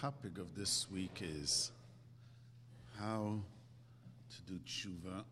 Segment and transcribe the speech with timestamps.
[0.00, 1.72] topic of this week is
[2.98, 3.38] how
[4.30, 5.24] to do tshuva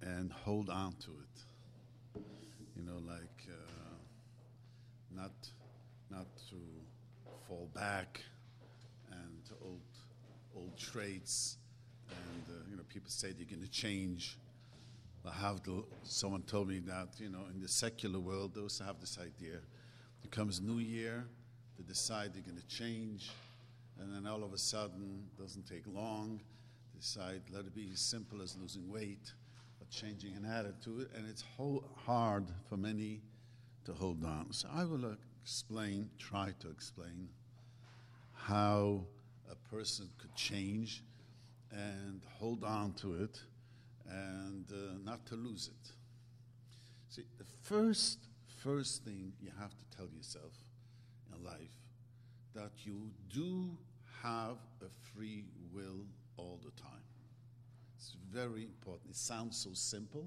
[0.00, 2.22] and hold on to it.
[2.74, 3.96] You know, like uh,
[5.14, 5.32] not
[6.10, 6.56] not to
[7.46, 8.22] fall back
[9.12, 9.80] and to old
[10.56, 11.58] old traits.
[12.08, 14.38] And uh, you know, people say they're going to change.
[15.28, 15.60] I have
[16.04, 19.58] someone told me that you know in the secular world also have this idea.
[20.24, 21.26] It comes New Year,
[21.76, 23.30] they decide they're going to change,
[24.00, 26.40] and then all of a sudden, doesn't take long,
[26.98, 29.32] decide let it be as simple as losing weight,
[29.80, 31.44] or changing an attitude, and it's
[32.04, 33.22] hard for many
[33.84, 34.48] to hold on.
[34.52, 37.28] So I will explain, try to explain
[38.32, 39.04] how
[39.50, 41.02] a person could change
[41.70, 43.40] and hold on to it
[44.08, 45.90] and uh, not to lose it.
[47.08, 48.18] See, the first,
[48.62, 50.52] first thing you have to tell yourself
[51.34, 51.70] in life
[52.54, 53.76] that you do
[54.26, 56.04] have a free will
[56.36, 56.90] all the time.
[57.96, 59.10] It's very important.
[59.10, 60.26] It sounds so simple,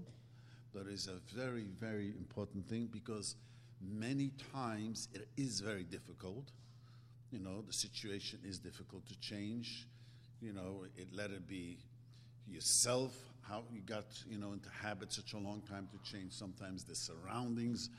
[0.74, 3.36] but it's a very, very important thing because
[3.82, 6.52] many times it is very difficult.
[7.32, 9.88] You know, the situation is difficult to change.
[10.42, 11.78] You know, it let it be
[12.48, 16.32] yourself, how you got, you know, into habits such a long time to change.
[16.32, 17.90] Sometimes the surroundings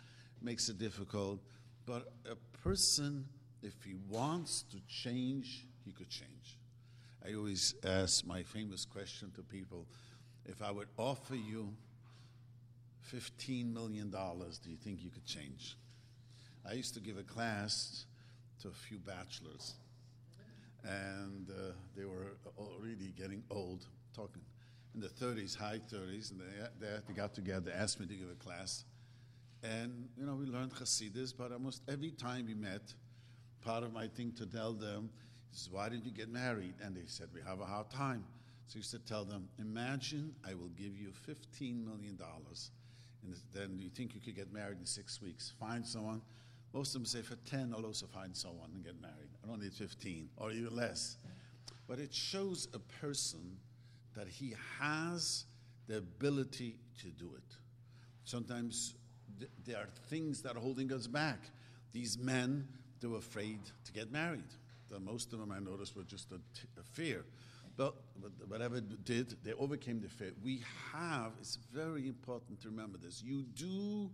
[0.40, 1.40] makes it difficult.
[1.84, 3.26] But a person,
[3.62, 6.59] if he wants to change, he could change.
[7.27, 9.86] I always ask my famous question to people
[10.47, 11.75] if I would offer you
[13.12, 15.77] $15 million, do you think you could change?
[16.69, 18.06] I used to give a class
[18.62, 19.75] to a few bachelors,
[20.84, 24.42] and uh, they were already getting old, talking
[24.95, 26.41] in the 30s, high 30s, and
[26.81, 28.84] they, they got together, asked me to give a class.
[29.62, 32.95] And, you know, we learned Hasidus, but almost every time we met,
[33.62, 35.11] part of my thing to tell them
[35.52, 36.74] is, why didn't you get married?
[36.82, 38.24] And they said, we have a hard time.
[38.66, 42.18] So used to tell them, imagine I will give you $15 million.
[43.22, 45.52] And then you think you could get married in six weeks.
[45.58, 46.22] Find someone.
[46.72, 49.30] Most of them say for 10, I'll also find someone and get married.
[49.42, 51.16] I don't need 15 or even less.
[51.89, 53.56] But it shows a person
[54.14, 55.46] that he has
[55.89, 57.56] the ability to do it.
[58.22, 58.94] Sometimes
[59.40, 61.40] th- there are things that are holding us back.
[61.92, 62.68] These men,
[63.00, 64.44] they were afraid to get married.
[64.98, 67.24] Most of them I noticed were just a, t- a fear.
[67.77, 70.33] But, but whatever it did, they overcame the fear.
[70.42, 70.62] We
[70.92, 74.11] have, it's very important to remember this, you do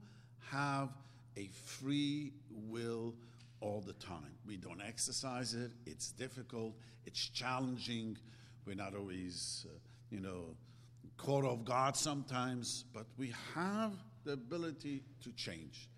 [0.51, 0.91] have
[1.37, 3.15] a free will
[3.61, 4.35] all the time.
[4.47, 6.75] We don't exercise it, it's difficult,
[7.07, 8.19] it's challenging.
[8.67, 9.79] We're not always, uh,
[10.11, 10.57] you know,
[11.17, 13.93] caught off guard sometimes, but we have
[14.25, 15.89] the ability to change.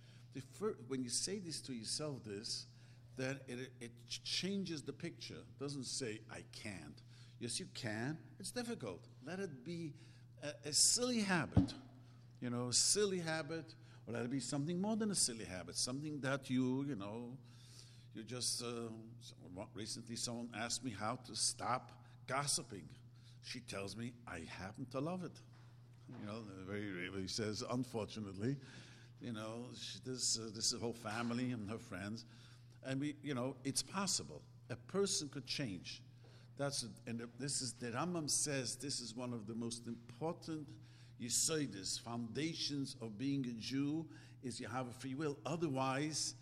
[0.87, 2.66] When you say this to yourself, this,
[3.19, 3.93] then it, it
[4.25, 5.34] changes the picture.
[5.34, 7.03] It doesn't say, I can't.
[7.41, 8.19] Yes, you can.
[8.41, 9.06] It's difficult.
[9.27, 9.95] Let it be
[10.43, 11.75] a, a silly habit,
[12.41, 13.75] you know, a silly habit,
[14.07, 17.37] or let it be something more than a silly habit, something that you, you know,
[18.15, 18.91] you just, uh,
[19.75, 21.93] recently someone asked me how to stop
[22.27, 22.89] gossiping.
[23.43, 25.41] She tells me I happen to love it.
[26.09, 28.57] You know, very rarely says, unfortunately,
[29.21, 32.25] you know, she, this, uh, this whole family and her friends.
[32.84, 34.43] And we, you know, it's possible.
[34.71, 36.03] A person could change.
[36.56, 40.66] That's and this is the Rambam says this is one of the most important
[41.21, 44.06] yisoidis, foundations of being a Jew
[44.43, 45.37] is you have a free will.
[45.47, 46.34] Otherwise,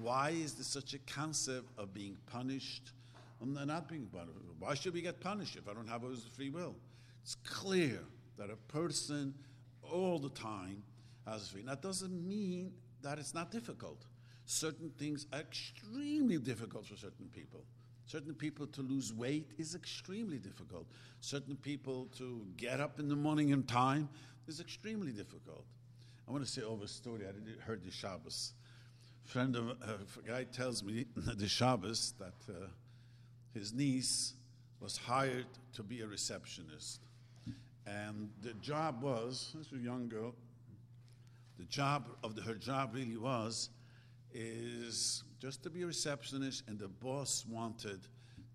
[0.00, 2.92] why is there such a concept of being punished?
[3.40, 4.38] and not being punished.
[4.58, 6.74] Why should we get punished if I don't have a free will?
[7.22, 8.00] It's clear
[8.38, 9.34] that a person
[9.82, 10.82] all the time
[11.26, 11.62] has free.
[11.62, 12.72] That doesn't mean
[13.02, 14.04] that it's not difficult.
[14.46, 17.64] Certain things are extremely difficult for certain people.
[18.06, 20.86] Certain people to lose weight is extremely difficult.
[21.20, 24.08] Certain people to get up in the morning in time
[24.46, 25.64] is extremely difficult.
[26.28, 27.22] I want to say over a story.
[27.26, 28.52] I heard the Shabbos.
[29.24, 29.72] Friend of uh,
[30.22, 32.66] a guy tells me the Shabbos that uh,
[33.54, 34.34] his niece
[34.80, 37.00] was hired to be a receptionist.
[37.86, 40.34] And the job was, this was a young girl,
[41.58, 43.70] the job of the, her job really was,
[44.34, 48.00] is just to be a receptionist, and the boss wanted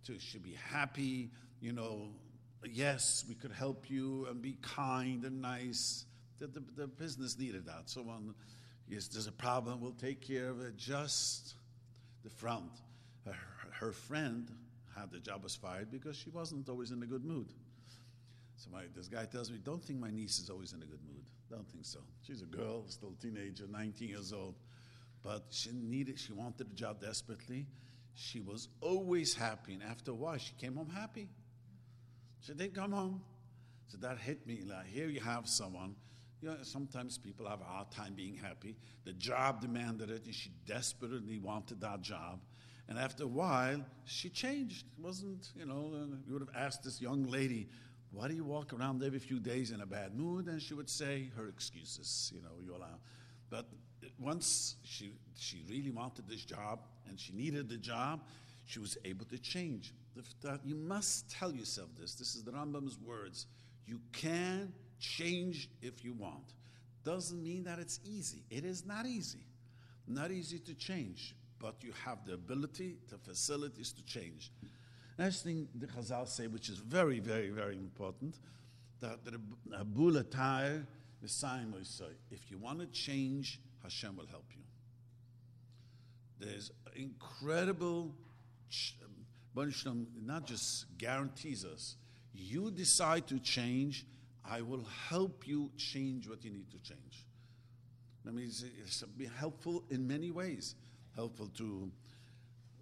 [0.05, 1.31] to, she be happy,
[1.61, 2.09] you know,
[2.69, 6.05] yes, we could help you and be kind and nice.
[6.39, 7.89] The, the, the business needed that.
[7.89, 8.35] Someone, um,
[8.87, 11.55] yes, there's a problem, we'll take care of it, just
[12.23, 12.71] the front.
[13.25, 13.35] Her,
[13.71, 14.51] her friend,
[14.97, 17.53] had the job was fired because she wasn't always in a good mood.
[18.57, 20.99] So my, this guy tells me, don't think my niece is always in a good
[21.07, 21.23] mood.
[21.49, 21.99] Don't think so.
[22.21, 24.55] She's a girl, still a teenager, 19 years old.
[25.24, 27.68] But she needed, she wanted a job desperately.
[28.19, 29.74] she was always happy.
[29.74, 31.30] And after a while, she came home happy.
[32.42, 33.21] She didn't come home.
[33.88, 34.62] So that hit me.
[34.68, 35.95] Like, here you have someone.
[36.42, 38.75] You know, sometimes people have a hard time being happy.
[39.06, 42.39] The job demanded it, and she desperately wanted that job.
[42.88, 44.86] And after a while, she changed.
[44.98, 45.92] It wasn't, you know,
[46.27, 47.69] you would have asked this young lady,
[48.12, 50.48] why do you walk around every few days in a bad mood?
[50.48, 53.00] And she would say her excuses, you know, you allow.
[53.50, 53.68] But
[54.19, 58.21] once she, she really wanted this job and she needed the job,
[58.66, 59.94] she was able to change.
[60.63, 62.16] You must tell yourself this.
[62.16, 63.48] This is the Rambam's words.
[63.86, 66.54] You can change if you want.
[67.04, 68.44] Doesn't mean that it's easy.
[68.50, 69.45] It is not easy.
[70.07, 74.51] Not easy to change but you have the ability, the facilities to change.
[75.18, 78.39] Next thing the Chazal say, which is very, very, very important,
[79.01, 79.39] that the
[79.77, 80.88] Abula Tair,
[81.22, 81.74] the sign
[82.31, 84.63] if you want to change, Hashem will help you.
[86.39, 88.13] There's incredible,
[89.55, 91.95] not just guarantees us,
[92.33, 94.05] you decide to change,
[94.49, 97.25] I will help you change what you need to change.
[98.27, 100.75] I mean, it's, be helpful in many ways
[101.15, 101.91] helpful to,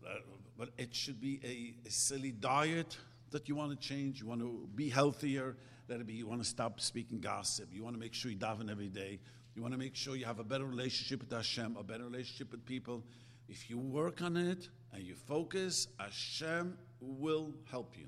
[0.05, 0.09] uh,
[0.57, 2.97] but it should be a, a, silly diet
[3.31, 4.21] that you want to change.
[4.21, 5.55] You want to be healthier.
[5.88, 6.13] That it be.
[6.13, 7.69] You want to stop speaking gossip.
[7.71, 9.19] You want to make sure you daven every day.
[9.57, 12.51] You want to make sure you have a better relationship with Hashem, a better relationship
[12.51, 13.04] with people.
[13.50, 18.06] If you work on it and you focus, Hashem will help you.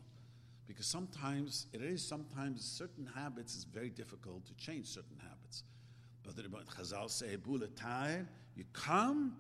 [0.68, 5.64] Because sometimes it is sometimes certain habits is very difficult to change certain habits.
[6.22, 7.36] But the Chazal say,
[8.56, 9.36] you come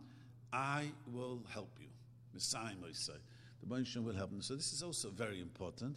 [0.51, 1.89] I will help you.
[2.33, 3.13] Messiah say.
[3.59, 4.41] The Baruch will help them.
[4.41, 5.95] So this is also very important.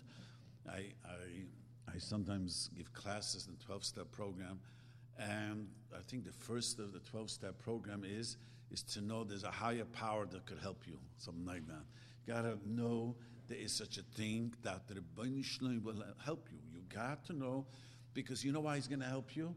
[0.68, 4.60] I, I, I sometimes give classes in the 12-step program,
[5.18, 8.36] and I think the first of the 12-step program is
[8.70, 11.84] is to know there's a higher power that could help you, something like that.
[12.26, 13.16] You gotta know
[13.48, 16.58] there is such a thing that the Rebbeinu will help you.
[16.72, 17.66] You got to know,
[18.14, 19.54] because you know why he's to help you.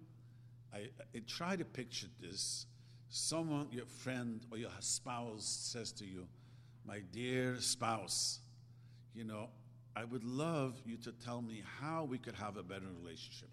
[0.74, 2.66] I, I try to picture this
[3.10, 6.28] someone, your friend or your spouse says to you,
[6.86, 8.40] My dear spouse,
[9.14, 9.50] you know,
[9.96, 13.50] I would love you to tell me how we could have a better relationship.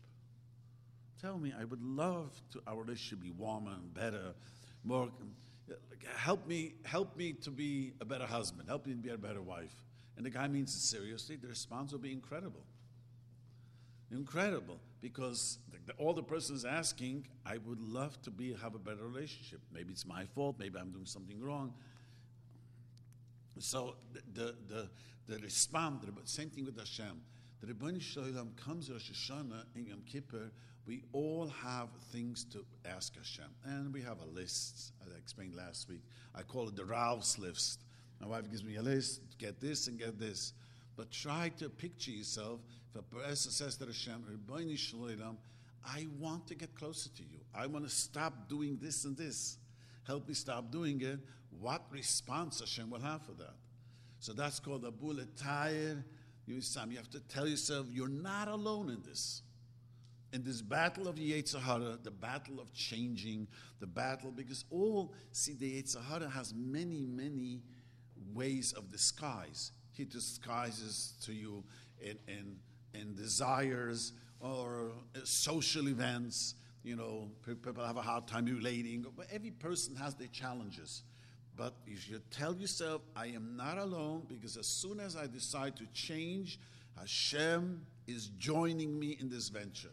[1.23, 4.35] Tell me, I would love to our relationship be warmer and better,
[4.83, 5.09] more.
[6.17, 8.69] Help me, help me to be a better husband.
[8.69, 9.73] Help me to be a better wife.
[10.17, 11.37] And the guy means it seriously.
[11.37, 12.65] The response will be incredible.
[14.11, 15.59] Incredible, because
[15.97, 19.61] all the person is asking, I would love to be have a better relationship.
[19.73, 20.57] Maybe it's my fault.
[20.59, 21.73] Maybe I'm doing something wrong.
[23.61, 24.91] So the the the,
[25.29, 27.21] the response, the same thing with Hashem.
[27.63, 30.51] The Rebbeinu Shalom comes Rosh Hashanah and Yom Kippur.
[30.87, 34.93] We all have things to ask Hashem, and we have a list.
[35.07, 36.03] As I explained last week,
[36.35, 37.85] I call it the Ralph's list.
[38.21, 40.55] My wife gives me a list: get this and get this.
[40.97, 42.61] But try to picture yourself.
[42.91, 44.25] If a person says to Hashem,
[45.85, 47.39] I want to get closer to you.
[47.55, 49.59] I want to stop doing this and this.
[50.07, 51.19] Help me stop doing it.
[51.59, 53.55] What response Hashem will have for that?
[54.19, 56.05] So that's called a bullet tire.
[56.47, 56.61] You
[56.97, 59.43] have to tell yourself you're not alone in this.
[60.33, 63.47] In this battle of the Yetzer Hara, the battle of changing,
[63.81, 67.63] the battle, because all, see, the Yetzer Hara has many, many
[68.33, 69.73] ways of disguise.
[69.93, 71.65] He disguises to you
[72.01, 72.57] in, in,
[72.95, 74.91] in desires, or
[75.25, 76.55] social events.
[76.83, 79.07] You know, people have a hard time relating.
[79.17, 81.05] But Every person has their challenges.
[81.57, 85.77] But you should tell yourself, I am not alone because as soon as I decide
[85.77, 86.59] to change,
[86.99, 89.93] Hashem is joining me in this venture.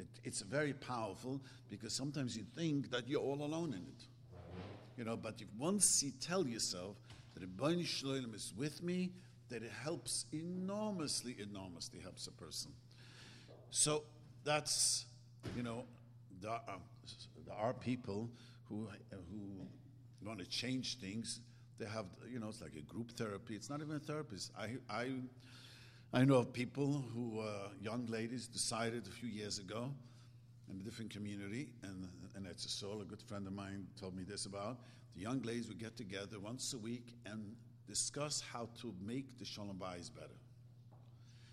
[0.00, 4.04] It, it's very powerful because sometimes you think that you're all alone in it.
[4.96, 6.96] You know, but if once you tell yourself
[7.34, 9.12] that Rebbeinu Shalom is with me,
[9.48, 12.72] that it helps enormously, enormously helps a person.
[13.70, 14.04] So
[14.44, 15.06] that's,
[15.56, 15.84] you know,
[16.40, 16.80] there are,
[17.46, 18.30] there are people
[18.68, 19.66] who, who
[20.26, 21.40] want to change things.
[21.78, 23.54] They have, you know, it's like a group therapy.
[23.54, 24.52] It's not even a therapist.
[24.58, 25.08] I, I,
[26.12, 29.92] I know of people who, uh, young ladies, decided a few years ago
[30.68, 34.16] in a different community, and, and it's a soul, a good friend of mine told
[34.16, 34.78] me this about.
[35.14, 37.54] The young ladies would get together once a week and
[37.86, 40.34] discuss how to make the Shalom Bayis better.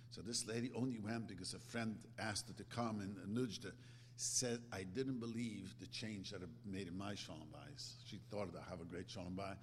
[0.09, 3.73] So this lady only went because a friend asked her to come and nudged her.
[4.15, 7.91] Said, I didn't believe the change that it made in my Shalom Bayis.
[8.07, 9.53] She thought that I have a great Shalom Bay.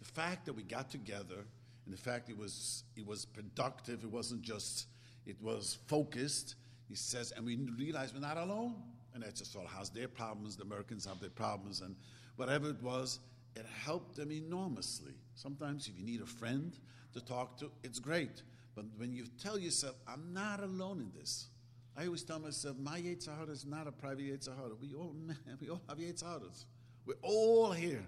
[0.00, 1.44] The fact that we got together
[1.92, 4.86] the fact it was, it was productive, it wasn't just,
[5.26, 6.56] it was focused,
[6.88, 8.74] he says, and we realized we're not alone.
[9.12, 11.96] And that's just all has their problems, the Americans have their problems, and
[12.36, 13.18] whatever it was,
[13.56, 15.14] it helped them enormously.
[15.34, 16.72] Sometimes, if you need a friend
[17.12, 18.42] to talk to, it's great.
[18.76, 21.48] But when you tell yourself, I'm not alone in this,
[21.96, 24.74] I always tell myself, my Yetzer Hara is not a private Yetzer Hara.
[24.80, 25.14] We all,
[25.60, 26.64] we all have Yetzer Haras.
[27.04, 28.06] We're all here.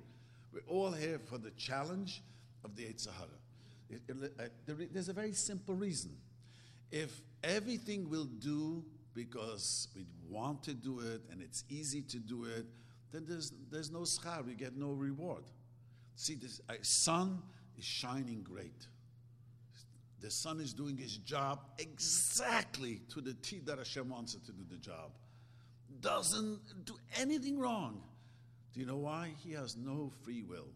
[0.52, 2.22] We're all here for the challenge
[2.64, 3.41] of the Yetzer Hara.
[3.92, 6.16] Uh, there's a very simple reason.
[6.90, 8.84] If everything we'll do
[9.14, 12.66] because we want to do it and it's easy to do it,
[13.12, 15.44] then there's, there's no schar, we get no reward.
[16.16, 16.48] See, the
[16.82, 17.42] sun
[17.76, 18.86] is shining great.
[20.20, 24.52] The sun is doing his job exactly to the T that Hashem wants it to
[24.52, 25.10] do the job.
[26.00, 28.02] Doesn't do anything wrong.
[28.72, 29.34] Do you know why?
[29.44, 30.68] He has no free will.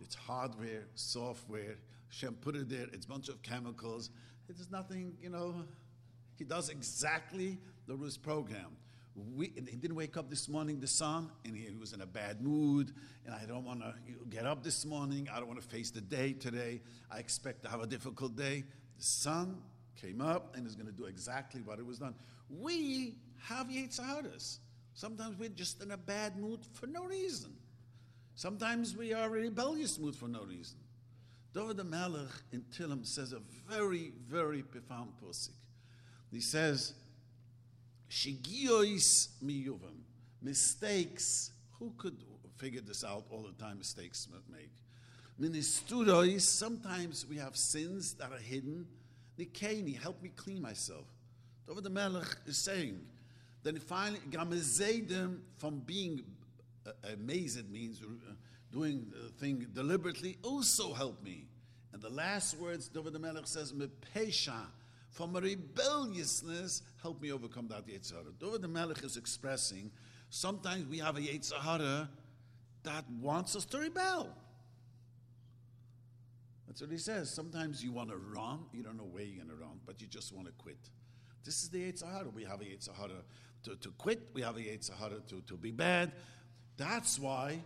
[0.00, 1.76] It's hardware, software.
[2.12, 2.86] Hashem put it there.
[2.92, 4.10] It's a bunch of chemicals.
[4.48, 5.54] It's nothing, you know.
[6.36, 8.76] He does exactly the rules program.
[9.34, 12.42] We, he didn't wake up this morning, the sun, and he was in a bad
[12.42, 12.92] mood.
[13.24, 13.94] And I don't want to
[14.28, 15.28] get up this morning.
[15.32, 16.82] I don't want to face the day today.
[17.10, 18.64] I expect to have a difficult day.
[18.98, 19.62] The sun
[20.00, 22.14] came up and is going to do exactly what it was done.
[22.50, 23.16] We
[23.48, 24.58] have Yetzer Haras.
[24.94, 27.54] Sometimes we're just in a bad mood for no reason.
[28.34, 30.78] Sometimes we are in a rebellious mood for no reason.
[31.54, 35.50] David Melech in Tehillim says a very, very profound posik.
[36.30, 36.94] He says,
[38.10, 40.00] Shigiois miyuvim.
[40.40, 41.50] Mistakes.
[41.78, 42.16] Who could
[42.56, 43.78] figure this out all the time?
[43.78, 44.70] Mistakes make.
[45.40, 46.40] Ministurois.
[46.40, 48.86] Sometimes we have sins that are hidden.
[49.38, 51.06] Nikeni, help me clean myself.
[51.66, 53.00] David Melech is saying,
[53.62, 56.22] then finally, Gamezedim from being
[56.86, 58.32] uh, amazed means uh,
[58.72, 61.46] doing the thing deliberately also help me.
[61.92, 64.66] And the last words, David the Melech says, Mepesha
[65.12, 68.32] from a rebelliousness, help me overcome that Yetzer Hara.
[68.40, 69.90] David the Melech is expressing
[70.30, 72.08] sometimes we have a Yetzer Hara
[72.82, 74.34] that wants us to rebel.
[76.66, 77.28] That's what he says.
[77.28, 80.06] Sometimes you want to run, you don't know where you're going to run, but you
[80.06, 80.78] just want to quit.
[81.44, 82.30] This is the Yetzer Hara.
[82.30, 83.22] We have a Yetzer Hara
[83.64, 86.12] to, to quit, we have a Yetzer Hara to, to be bad.
[86.78, 87.60] That's why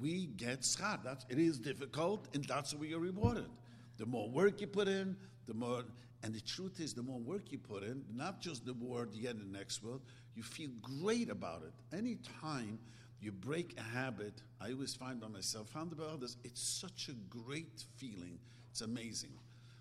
[0.00, 1.02] we get schar.
[1.02, 3.50] That's, it is difficult, and that's where you're rewarded.
[3.98, 5.84] The more work you put in, the more
[6.22, 9.22] and the truth is, the more work you put in, not just the word you
[9.22, 10.02] get in the next world,
[10.36, 11.96] you feel great about it.
[11.96, 12.78] Anytime
[13.20, 17.12] you break a habit, I always find by myself, found about others, it's such a
[17.28, 18.38] great feeling.
[18.70, 19.32] It's amazing.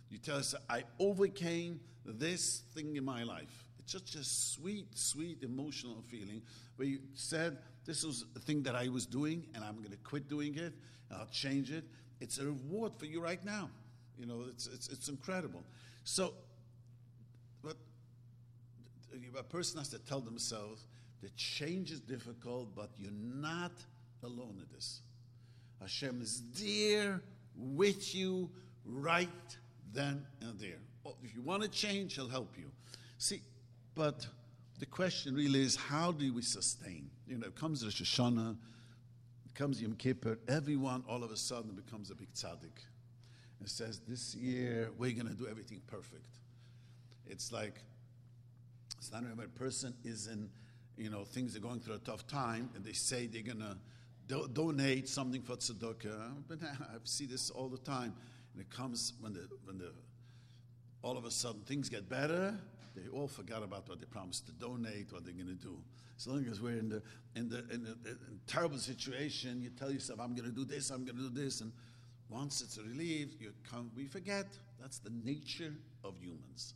[0.10, 3.66] You tell us, I overcame this thing in my life.
[3.80, 6.42] It's such a sweet, sweet emotional feeling
[6.76, 9.98] where you said, This is a thing that I was doing, and I'm going to
[9.98, 10.74] quit doing it,
[11.12, 11.84] I'll change it.
[12.20, 13.70] It's a reward for you right now.
[14.18, 15.64] You know, it's, it's, it's incredible.
[16.04, 16.34] So,
[17.64, 17.76] but
[19.38, 20.86] a person has to tell themselves
[21.22, 23.72] that change is difficult, but you're not
[24.24, 25.02] alone in this.
[25.80, 27.22] Hashem is there
[27.56, 28.50] with you
[28.86, 29.30] right
[29.94, 30.80] then and there.
[31.06, 32.72] Oh, if you want to change, He'll help you.
[33.18, 33.42] See,
[33.96, 34.28] but
[34.82, 37.08] the question really is how do we sustain?
[37.28, 38.58] You know, comes Rosh Hashanah,
[39.54, 42.82] comes Yom Kippur, everyone all of a sudden becomes a big tzaddik
[43.60, 46.40] and says, This year we're going to do everything perfect.
[47.28, 47.76] It's like,
[48.98, 50.50] it's not when a person is in,
[50.98, 53.78] you know, things are going through a tough time and they say they're going to
[54.28, 56.38] do- donate something for tzedakah.
[56.48, 58.16] But I see this all the time.
[58.54, 59.92] And it comes when the, when the,
[61.04, 62.58] all of a sudden things get better,
[62.96, 65.78] they all forgot about what they promised to donate, what they're going to do.
[66.18, 67.02] As long as we're in the
[67.36, 70.90] in the in a, in terrible situation, you tell yourself, "I'm going to do this,
[70.90, 71.72] I'm going to do this," and
[72.30, 74.48] once it's relieved, you come, we forget.
[74.80, 76.74] That's the nature of humans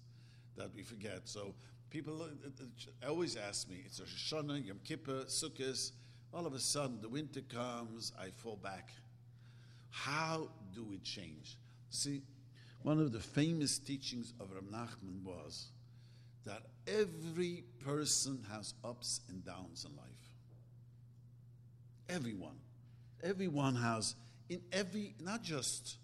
[0.58, 1.22] that we forget.
[1.26, 1.56] So
[1.90, 5.92] people uh, uh, always ask me, it's a Hashanah, Yom Kippur, Sukkot.
[6.34, 8.90] All of a sudden, the winter comes, I fall back.
[9.90, 11.58] How do we change?
[11.90, 12.22] See,
[12.82, 15.70] one of the famous teachings of Reb Nachman was
[16.46, 20.06] that every person has ups and downs in life.
[22.10, 22.58] Everyone.
[23.24, 24.16] Everyone has
[24.50, 25.98] in every, not just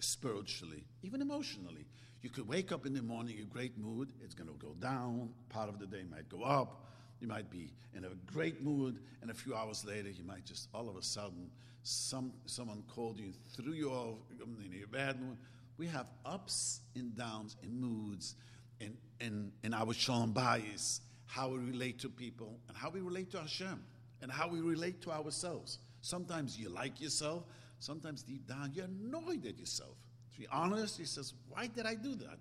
[0.00, 1.86] spiritually, even emotionally.
[2.22, 4.74] You could wake up in the morning in a great mood, it's going to go
[4.80, 6.82] down, part of the day might go up.
[7.20, 10.68] You might be in a great mood, and a few hours later, you might just
[10.74, 11.50] all of a sudden,
[11.82, 15.38] some, someone called you, threw you off in your bad mood.
[15.78, 18.34] We have ups and downs in moods,
[18.80, 23.30] in, in, in our shalom bayis, how we relate to people, and how we relate
[23.32, 23.82] to Hashem,
[24.22, 25.78] and how we relate to ourselves.
[26.00, 27.44] Sometimes you like yourself,
[27.78, 29.96] Sometimes deep down, you're annoyed at yourself.
[30.32, 32.38] To be honest, he says, Why did I do that?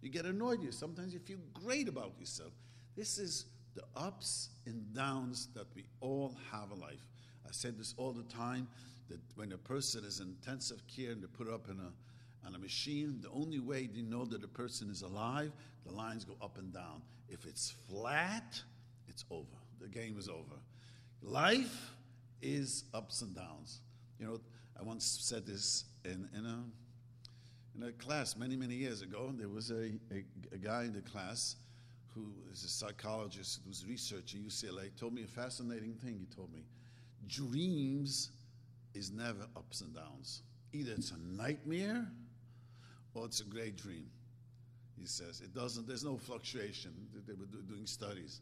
[0.00, 0.62] You get annoyed.
[0.62, 2.52] You sometimes you feel great about yourself.
[2.96, 7.06] This is the ups and downs that we all have in life.
[7.46, 8.68] I said this all the time.
[9.08, 11.92] that when a person is in intensive care and they put up in a
[12.46, 15.52] on a machine, the only way they know that a person is alive,
[15.84, 17.02] the lines go up and down.
[17.28, 18.60] If it's flat,
[19.08, 19.46] it's over.
[19.80, 20.56] The game is over.
[21.22, 21.92] Life
[22.40, 23.80] is ups and downs.
[24.18, 24.40] You know,
[24.78, 26.64] I once said this in, in a
[27.76, 29.32] in a class many, many years ago.
[29.36, 31.56] There was a, a, a guy in the class
[32.12, 36.16] who is a psychologist who's researching UCLA, told me a fascinating thing.
[36.18, 36.64] He told me
[37.28, 38.30] dreams
[38.94, 40.42] is never ups and downs.
[40.72, 42.06] Either it's a nightmare
[43.18, 44.06] or it's a great dream.
[44.98, 45.86] He says it doesn't.
[45.86, 46.92] There's no fluctuation.
[47.26, 48.40] They were doing studies.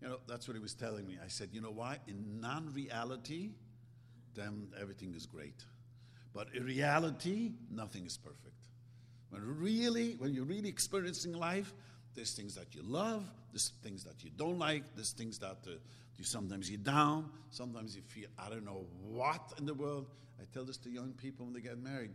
[0.00, 1.18] You know, that's what he was telling me.
[1.24, 1.98] I said, you know why?
[2.06, 3.50] In non-reality,
[4.34, 5.64] then everything is great.
[6.34, 8.68] But in reality, nothing is perfect.
[9.30, 11.72] When really, when you're really experiencing life,
[12.14, 15.70] there's things that you love, there's things that you don't like, there's things that uh,
[16.16, 20.06] you sometimes you're down, sometimes you feel I don't know what in the world.
[20.40, 22.10] I tell this to young people when they get married.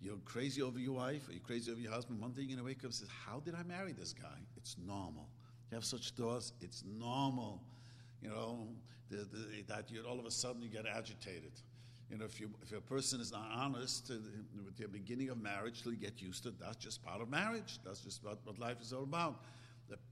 [0.00, 2.20] You're crazy over your wife, or you're crazy over your husband.
[2.20, 4.38] One day you're gonna wake up and say, How did I marry this guy?
[4.56, 5.28] It's normal.
[5.70, 7.62] You have such thoughts, it's normal.
[8.22, 8.68] You know,
[9.10, 11.52] the, the, that you all of a sudden you get agitated.
[12.10, 15.82] You know, if, you, if a person is not honest with the beginning of marriage
[15.84, 17.80] you get used to it, that's just part of marriage.
[17.84, 19.42] That's just what, what life is all about.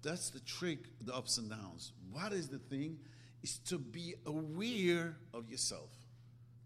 [0.02, 1.92] That's the trick, the ups and downs.
[2.10, 2.98] What is the thing?
[3.42, 5.90] Is to be aware of yourself.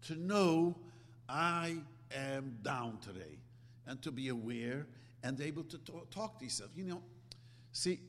[0.07, 0.75] To know
[1.27, 1.77] I
[2.15, 3.37] am down today.
[3.87, 4.85] And to be aware
[5.23, 6.71] and able to talk, talk to yourself.
[6.75, 7.01] You know,
[7.71, 7.99] see,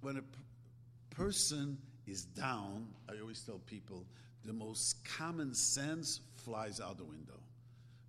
[0.00, 0.28] when a p-
[1.10, 4.04] person is down, I always tell people,
[4.44, 7.38] the most common sense flies out the window.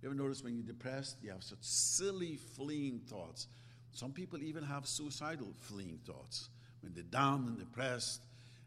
[0.02, 3.46] You ever notice when you're depressed, you have such silly, fleeing thoughts?
[3.92, 6.48] Some people even have suicidal, fleeing thoughts.
[6.82, 8.20] When they're down and depressed,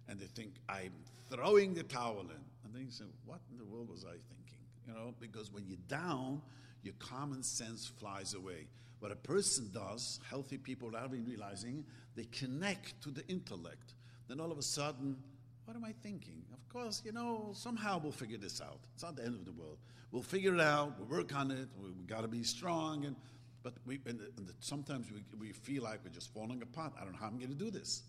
[0.07, 0.93] and they think, I'm
[1.29, 2.43] throwing the towel in.
[2.63, 4.46] And then you say, What in the world was I thinking?
[4.87, 6.41] You know, because when you're down,
[6.81, 8.67] your common sense flies away.
[8.99, 11.85] What a person does, healthy people, without even realizing,
[12.15, 13.93] they connect to the intellect.
[14.27, 15.17] Then all of a sudden,
[15.65, 16.41] what am I thinking?
[16.53, 18.79] Of course, you know, somehow we'll figure this out.
[18.93, 19.77] It's not the end of the world.
[20.11, 20.97] We'll figure it out.
[20.97, 21.67] We'll work on it.
[21.77, 23.05] We, we got to be strong.
[23.05, 23.15] And
[23.63, 26.93] but we and, and sometimes we, we feel like we're just falling apart.
[26.97, 28.03] I don't know how I'm going to do this.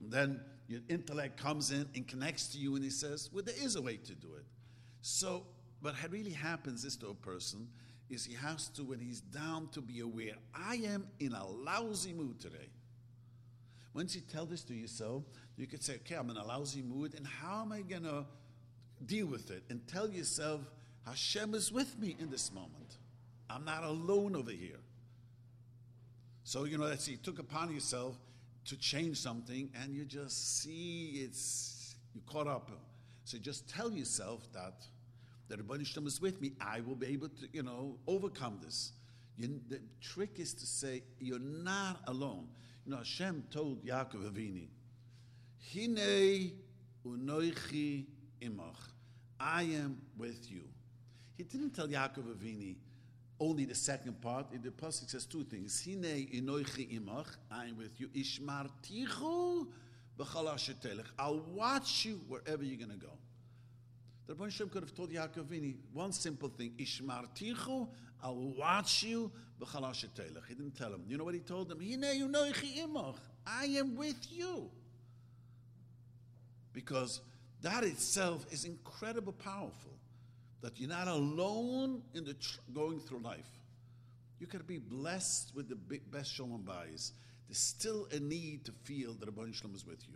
[0.00, 3.54] And then your intellect comes in and connects to you, and he says, "Well, there
[3.62, 4.44] is a way to do it."
[5.02, 5.46] So,
[5.80, 7.68] what really happens is to a person
[8.08, 10.34] is he has to, when he's down, to be aware.
[10.54, 12.68] I am in a lousy mood today.
[13.94, 15.24] Once you tell this to yourself,
[15.56, 18.24] you could say, okay, I'm in a lousy mood, and how am I going to
[19.06, 19.62] deal with it?
[19.70, 20.60] And tell yourself,
[21.06, 22.98] Hashem is with me in this moment.
[23.48, 24.78] I'm not alone over here.
[26.44, 28.16] So, you know, that's you took upon yourself
[28.66, 32.70] to change something, and you just see it's, you caught up.
[33.24, 34.84] So just tell yourself that,
[35.50, 36.52] that Rabbi Shem is with me.
[36.60, 38.92] I will be able to, you know, overcome this.
[39.36, 42.46] You, the trick is to say, you're not alone.
[42.86, 44.66] You know, Hashem told Yaakov Avinu,
[45.72, 46.52] Hine
[47.04, 48.06] unoichi
[48.40, 48.76] imach.
[49.38, 50.62] I am with you.
[51.36, 52.76] He didn't tell Yaakov Avinu
[53.40, 54.46] only the second part.
[54.52, 55.84] In the pasuk says two things.
[55.84, 57.26] Hine unoichi imach.
[57.50, 58.08] I am with you.
[58.08, 59.66] Ishmartichu
[60.18, 61.06] b'chalashetelech.
[61.18, 63.12] I'll watch you wherever you're going to go.
[64.30, 66.72] The Rebbe Shem could have told Yaakov Avinu one simple thing.
[66.78, 67.88] Ishmartichu.
[68.22, 70.46] I'll watch you b'chalashetelech.
[70.46, 71.02] He didn't tell him.
[71.08, 71.80] You know what he told him?
[71.80, 73.16] Hine unoichi imach.
[73.44, 74.70] I am with you
[76.72, 77.22] because
[77.62, 79.98] that itself is incredibly powerful.
[80.60, 83.50] That you're not alone in the tr- going through life.
[84.38, 87.10] You can be blessed with the best shalom bayis.
[87.48, 90.14] There's still a need to feel that Rabbi Shalom is with you.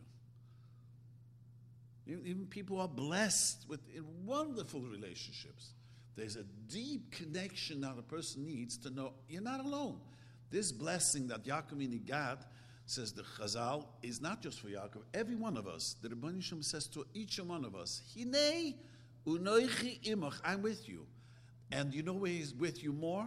[2.07, 3.81] Even, people are blessed with
[4.25, 5.71] wonderful relationships.
[6.17, 9.99] There's a deep connection that a person needs to know you're not alone.
[10.51, 12.45] This blessing that Yaakov got
[12.87, 15.97] says the Chazal, is not just for Yaakov, every one of us.
[16.03, 18.75] The Rebbeinu Shem says to each one of us, Hine
[19.27, 21.07] unoichi imach, I'm with you.
[21.73, 23.27] And you know where he's with you more?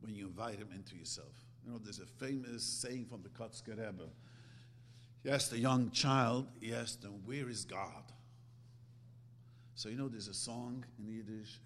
[0.00, 1.32] When you invite him into yourself.
[1.64, 4.08] You know, there's a famous saying from the Kotzker Rebbe.
[5.22, 8.04] He the young child, asked him, where is God?
[9.74, 11.60] So you know there's a song in Yiddish,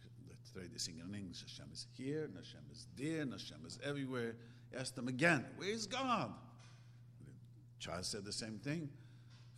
[0.53, 3.79] today they sing in English, Hashem is here, and Hashem is there, and Hashem is
[3.85, 4.37] everywhere.
[4.71, 6.33] He asked him again, where is God?
[7.79, 8.89] child said the same thing.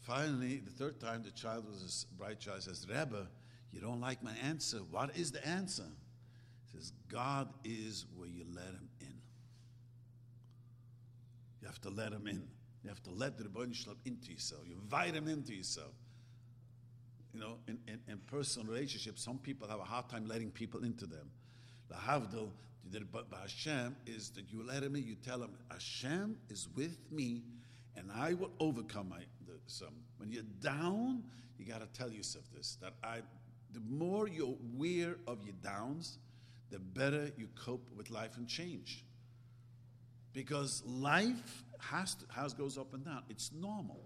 [0.01, 3.27] Finally, the third time, the child was a bright child, says, Rebbe,
[3.73, 4.79] you don't like my answer.
[4.79, 5.85] What is the answer?
[6.65, 9.15] He says, God is where you let him in.
[11.61, 12.49] You have to let him in.
[12.83, 14.63] You have to let the Rebbeinu Shalom into yourself.
[14.67, 15.93] You invite him into yourself.
[17.35, 20.85] you know, in, in, in personal relationships, some people have a hard time letting people
[20.85, 21.31] into them.
[21.89, 22.51] The Havdil,
[23.13, 27.43] but Hashem is that you let him in, you tell him, Hashem is with me
[27.97, 29.95] and I will overcome my the, some.
[30.19, 31.25] When you're down,
[31.59, 33.19] you got to tell yourself this that I,
[33.73, 36.19] the more you're aware of your downs,
[36.71, 39.05] the better you cope with life and change.
[40.33, 43.23] Because life has to, has goes up and down.
[43.29, 44.01] It's normal.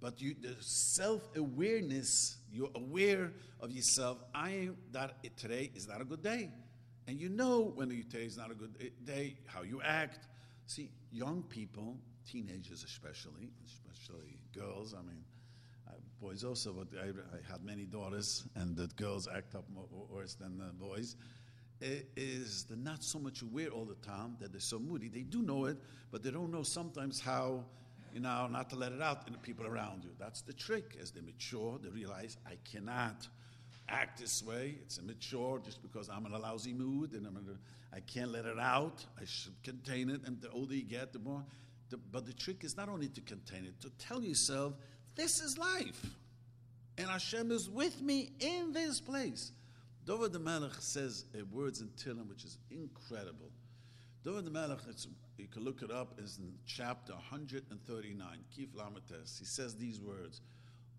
[0.00, 4.18] But you, the self-awareness, you're aware of yourself.
[4.34, 6.50] I am that today is not a good day.
[7.06, 10.26] And you know when you today is not a good day, how you act.
[10.66, 15.24] See, young people, teenagers especially, especially girls, I mean,
[15.88, 19.86] uh, boys also, but I, I, had many daughters, and the girls act up more,
[20.08, 21.16] worse than the boys.
[22.16, 25.08] Is they're not so much aware all the time that they're so moody.
[25.08, 25.76] They do know it,
[26.10, 27.64] but they don't know sometimes how,
[28.14, 30.10] you know, not to let it out in the people around you.
[30.18, 30.96] That's the trick.
[31.00, 33.26] As they mature, they realize I cannot
[33.88, 34.76] act this way.
[34.82, 38.30] It's immature just because I'm in a lousy mood and I'm in a, I can't
[38.30, 39.04] let it out.
[39.20, 40.20] I should contain it.
[40.24, 41.44] And the older you get, the more.
[41.90, 44.74] The, but the trick is not only to contain it, to tell yourself,
[45.14, 46.06] this is life.
[46.96, 49.52] And Hashem is with me in this place.
[50.04, 53.50] David the Melech says words in Tehillim which is incredible.
[54.24, 54.78] David the Melech,
[55.36, 59.38] you can look it up, is in chapter 139, Kif Lamates.
[59.38, 60.40] He says these words,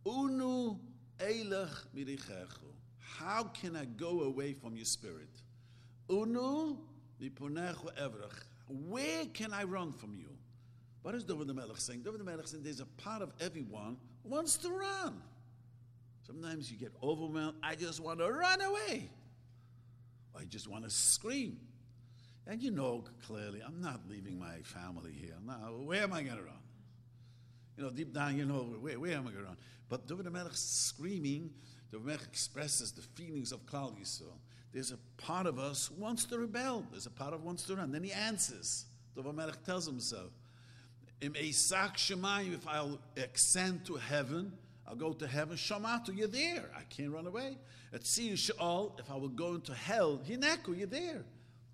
[0.06, 0.78] Unu
[1.20, 2.72] Eilech mirichechu.
[3.00, 5.30] How can I go away from your spirit?
[6.10, 6.78] Unu
[7.22, 8.44] miponechu evrach.
[8.68, 10.30] Where can I run from you?
[11.02, 12.02] What is David the Melech saying?
[12.04, 15.22] David the Melech saying there's a part of everyone wants to run.
[16.25, 17.57] Sometimes you get overwhelmed.
[17.62, 19.09] I just want to run away.
[20.38, 21.59] I just want to scream.
[22.47, 25.36] And you know clearly, I'm not leaving my family here.
[25.45, 26.53] Now, where am I going to run?
[27.77, 29.57] You know, deep down, you know, where, where am I going to run?
[29.89, 31.51] But David Melech screaming,
[31.91, 34.38] David Melech expresses the feelings of Klal Yisrael.
[34.71, 36.86] There's a part of us wants to rebel.
[36.91, 37.91] There's a part of wants to run.
[37.91, 38.86] Then he answers.
[39.15, 40.31] David Melech tells himself,
[41.21, 44.51] if I'll ascend to heaven,
[44.88, 45.56] I'll go to heaven.
[45.56, 46.69] Shamatu, you're there.
[46.78, 47.58] I can't run away.
[47.93, 51.24] At Siyur Sha'al, if I will go into hell, Hineku, you're there.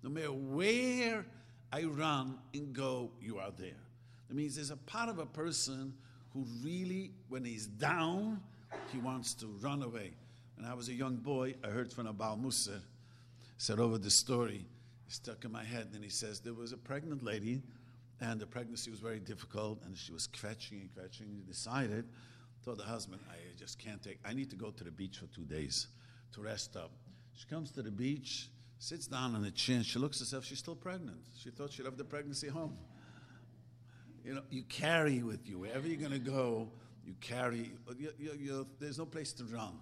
[0.02, 1.26] No matter where
[1.72, 3.80] I run and go, you are there.
[4.28, 5.92] That means there's a part of a person
[6.32, 8.40] who really, when he's down,
[8.92, 10.12] he wants to run away.
[10.56, 12.80] When I was a young boy, I heard from a Baal Mussar,
[13.58, 14.66] said over the story,
[15.08, 17.62] stuck in my head, and he says there was a pregnant lady,
[18.20, 21.34] and the pregnancy was very difficult, and she was kvetching and kvetching.
[21.34, 22.04] He decided,
[22.64, 25.26] told the husband, I just can't take, I need to go to the beach for
[25.26, 25.88] two days
[26.32, 26.90] to rest up.
[27.34, 30.74] She comes to the beach, sits down on the chin, she looks herself, she's still
[30.74, 31.18] pregnant.
[31.38, 32.76] She thought she left the pregnancy home.
[34.24, 36.70] You know, you carry with you, wherever you're going to go,
[37.04, 39.78] you carry, you, you, you, there's no place to run.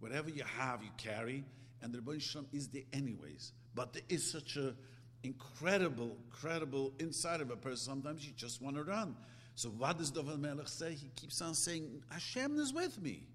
[0.00, 1.44] Whatever you have, you carry,
[1.82, 3.52] and the Rebbe Shalom is there anyways.
[3.74, 4.74] But there is such a
[5.22, 7.78] incredible, incredible inside of a person.
[7.78, 9.16] Sometimes you just want to run.
[9.54, 10.94] So what does David Melech say?
[10.94, 13.26] He keeps on saying, Hashem is with me.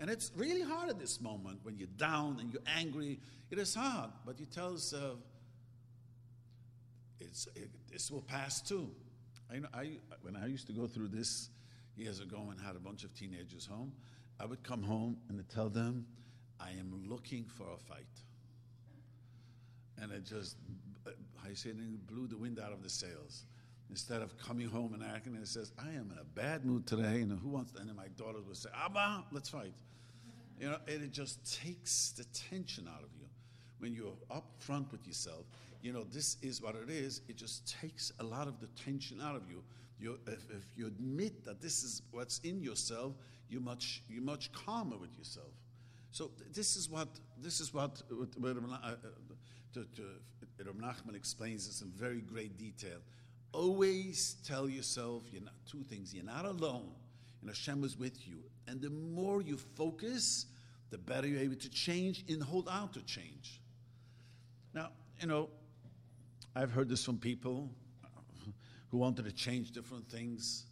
[0.00, 3.18] And it's really hard at this moment when you're down and you're angry.
[3.50, 5.16] It is hard, but you tell yourself, uh,
[7.20, 8.90] it's, it, this will pass too.
[9.52, 11.48] I, know, I, when I used to go through this
[11.96, 13.92] years ago and had a bunch of teenagers home,
[14.38, 16.06] I would come home and tell them,
[16.60, 18.06] I am looking for a fight.
[20.00, 20.56] And it just,
[21.44, 23.44] I say, it blew the wind out of the sails.
[23.90, 26.86] Instead of coming home and acting, and it says, I am in a bad mood
[26.86, 27.80] today, and who wants to?
[27.80, 29.72] And my daughters would say, Abba, let's fight.
[30.60, 33.26] You know, it just takes the tension out of you.
[33.78, 35.46] When you're up front with yourself,
[35.82, 37.22] you know, this is what it is.
[37.28, 39.62] It just takes a lot of the tension out of you.
[40.00, 43.12] you if, if, you admit that this is what's in yourself,
[43.48, 45.52] you're much, you're much calmer with yourself.
[46.10, 47.08] So this is what
[47.40, 48.94] this is what, what uh,
[49.74, 50.02] to, to,
[50.72, 52.98] Nachman explains this in very great detail.
[53.52, 56.14] Always tell yourself you're not two things.
[56.14, 56.90] You're not alone,
[57.40, 58.38] and Hashem is with you.
[58.66, 60.46] And the more you focus,
[60.90, 63.60] the better you're able to change and hold on to change.
[64.74, 65.48] Now, you know,
[66.54, 67.70] I've heard this from people
[68.90, 70.66] who wanted to change different things.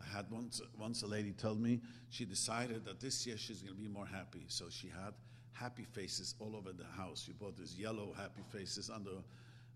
[0.00, 3.74] I had once, once a lady told me she decided that this year she's going
[3.74, 4.44] to be more happy.
[4.48, 5.14] So she had
[5.52, 7.22] happy faces all over the house.
[7.24, 9.22] She bought these yellow happy faces on the,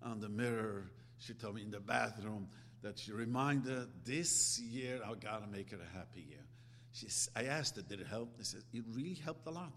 [0.07, 0.85] on the mirror.
[1.21, 2.49] She told me in the bathroom
[2.83, 6.45] that she reminded this year I got to make it a happy year.
[6.93, 7.07] She,
[7.37, 8.37] I asked her, did it help?
[8.37, 9.73] They said, it really helped a lot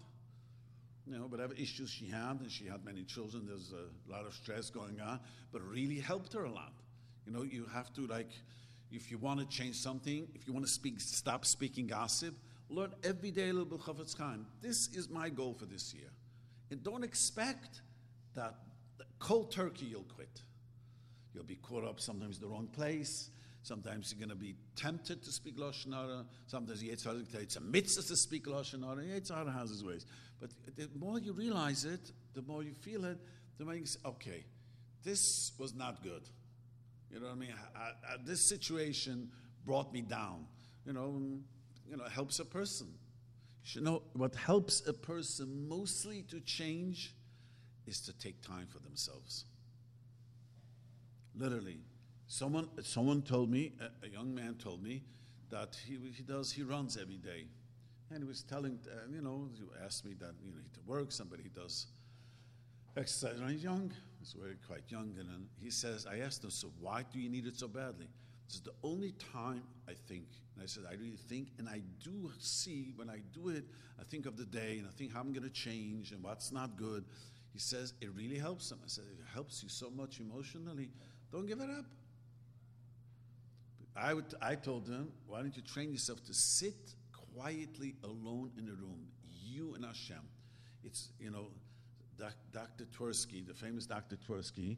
[1.06, 4.32] you know, whatever issues she had, and she had many children, there's a lot of
[4.32, 5.20] stress going on,
[5.52, 6.72] but really helped her a lot.
[7.26, 8.30] You know, you have to, like,
[8.90, 12.34] if you want to change something, if you want to speak, stop speaking gossip,
[12.70, 14.46] learn every day a little bit Chafetz Chaim.
[14.62, 16.08] This is my goal for this year.
[16.70, 17.82] And don't expect
[18.34, 18.54] that
[19.18, 20.40] cold turkey you'll quit.
[21.34, 23.30] You'll be caught up sometimes in the wrong place.
[23.62, 26.24] Sometimes you're going to be tempted to speak Lashon Hara.
[26.46, 29.02] Sometimes it's a mitzvah to speak Lashon Hara.
[29.02, 30.06] Yetzer Hara has his ways.
[30.40, 33.18] But the more you realize it, the more you feel it,
[33.58, 34.44] the more you say, okay,
[35.02, 36.22] this was not good.
[37.10, 37.54] You know what I mean?
[37.76, 39.30] I, I, this situation
[39.64, 40.46] brought me down.
[40.84, 41.22] You know,
[41.88, 42.88] you know, helps a person.
[43.66, 47.14] You know what helps a person mostly to change
[47.86, 49.46] is to take time for themselves.
[51.36, 51.78] Literally,
[52.26, 55.02] someone someone told me, a, a young man told me,
[55.50, 57.46] that he he does he runs every day,
[58.10, 60.80] and he was telling, uh, you know, you asked me that you know he to
[60.86, 61.86] work, somebody does
[62.96, 63.40] exercise.
[63.40, 67.04] And he's young, he's very quite young, and he says, I asked him, so why
[67.12, 68.08] do you need it so badly?
[68.46, 70.26] This is the only time I think.
[70.54, 73.64] And I said, I really think, and I do see when I do it,
[73.98, 76.52] I think of the day and I think how I'm going to change and what's
[76.52, 77.04] not good.
[77.52, 78.78] He says, it really helps him.
[78.84, 80.90] I said, it helps you so much emotionally.
[81.34, 81.84] Don't give it up.
[83.96, 86.94] I, would, I told him, why don't you train yourself to sit
[87.34, 89.08] quietly alone in a room,
[89.44, 90.20] you and Hashem.
[90.84, 91.48] It's, you know,
[92.52, 92.84] Dr.
[92.96, 94.14] Twersky, the famous Dr.
[94.14, 94.76] Twersky,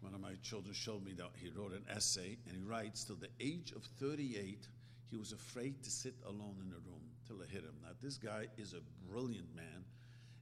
[0.00, 3.16] one of my children showed me that he wrote an essay, and he writes, till
[3.16, 4.68] the age of 38,
[5.10, 7.74] he was afraid to sit alone in a room till it hit him.
[7.82, 9.84] Now, this guy is a brilliant man,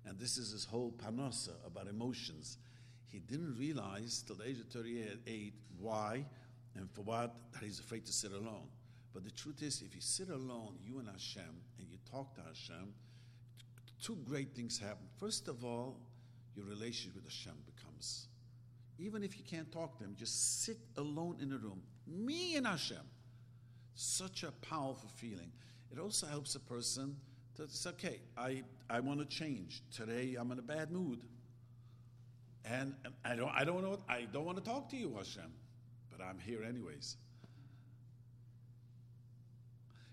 [0.07, 2.59] and this is his whole panosa about emotions.
[3.09, 6.25] He didn't realize till the age of 38 why
[6.75, 8.69] and for what that he's afraid to sit alone.
[9.13, 11.43] But the truth is, if you sit alone, you and Hashem,
[11.79, 12.93] and you talk to Hashem,
[14.03, 15.07] two great things happen.
[15.19, 15.97] First of all,
[16.55, 18.29] your relationship with Hashem becomes
[18.99, 21.83] even if you can't talk to him, just sit alone in a room.
[22.07, 22.99] Me and Hashem.
[23.95, 25.53] Such a powerful feeling.
[25.91, 27.17] It also helps a person
[27.57, 29.83] to say, okay, I, I want to change.
[29.95, 31.21] Today I'm in a bad mood.
[32.71, 35.51] And, and I don't I don't know I don't want to talk to you, Hashem,
[36.11, 37.17] but I'm here anyways.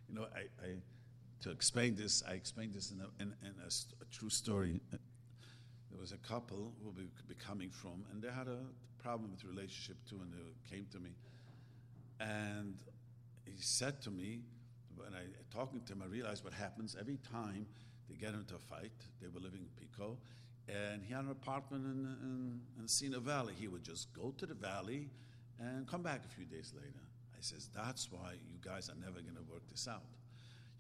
[0.08, 0.76] You know, I, I
[1.42, 4.80] to explain this, I explained this in a, in, in a, a true story
[5.96, 8.60] there was a couple who be, be coming from, and they had a
[9.02, 11.12] problem with relationship too, and they came to me.
[12.20, 12.76] And
[13.46, 14.42] he said to me,
[14.98, 15.24] when I
[15.56, 17.66] talking to him, I realized what happens every time
[18.10, 18.92] they get into a fight.
[19.22, 20.18] They were living in Pico,
[20.68, 23.54] and he had an apartment in, in, in Sina Valley.
[23.58, 25.10] He would just go to the valley
[25.60, 27.02] and come back a few days later.
[27.34, 30.04] I says, that's why you guys are never going to work this out.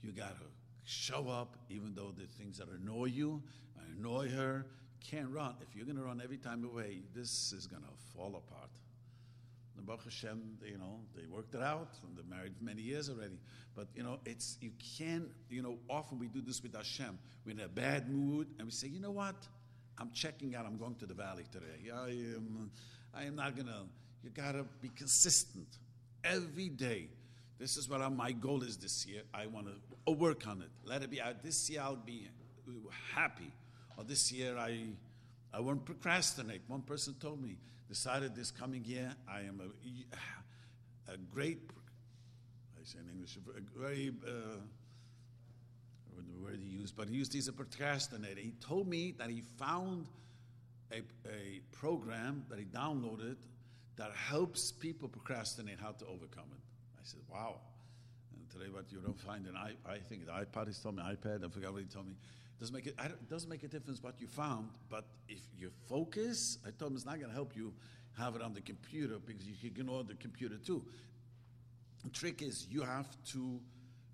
[0.02, 0.46] You got to
[0.84, 3.42] show up, even though the things that annoy you,
[3.98, 4.66] annoy her,
[5.00, 5.56] can't run.
[5.62, 8.70] If you're going to run every time away, this is going to fall apart.
[9.76, 11.90] The Baruch Hashem, you know, they worked it out.
[12.08, 13.38] And they're married many years already.
[13.76, 17.20] But, you know, it's, you can't, you know, often we do this with Hashem.
[17.46, 19.36] We're in a bad mood and we say, you know what?
[19.98, 20.66] I'm checking out.
[20.66, 21.92] I'm going to the valley today.
[21.94, 22.72] I am,
[23.14, 23.64] I am not to,
[24.24, 25.68] you got to be consistent
[26.24, 27.10] every day.
[27.58, 29.22] This is what I'm, my goal is this year.
[29.34, 30.70] I want to work on it.
[30.84, 31.42] Let it be out.
[31.44, 32.28] This year I'll be
[33.14, 33.52] happy
[33.98, 34.88] or this year I,
[35.54, 36.62] I won't procrastinate.
[36.68, 41.60] One person told me, decided this coming year I am a, a great,
[42.78, 44.58] I say in English, a very, uh,
[46.36, 48.40] the word he used, but he used he's a procrastinator.
[48.40, 50.08] He told me that he found
[50.92, 53.36] a, a program that he downloaded
[53.98, 56.62] that helps people procrastinate how to overcome it.
[56.98, 57.56] I said, wow.
[58.34, 61.04] And today, what you don't find an I, I think the iPad, he's told me
[61.04, 62.16] iPad, I forgot what he told me.
[62.60, 66.58] Doesn't make it, it doesn't make a difference what you found, but if you focus,
[66.66, 67.74] I told him it's not going to help you
[68.18, 70.84] have it on the computer because you can ignore the computer too.
[72.04, 73.60] The trick is you have to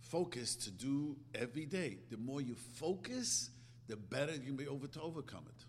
[0.10, 2.00] focus to do every day.
[2.10, 3.50] The more you focus,
[3.88, 5.66] the better you can be able to overcome it.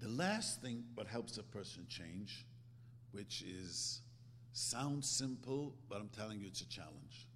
[0.00, 2.44] The last thing what helps a person change,
[3.12, 4.02] which is
[4.52, 7.26] Sounds simple, but I'm telling you it's a challenge.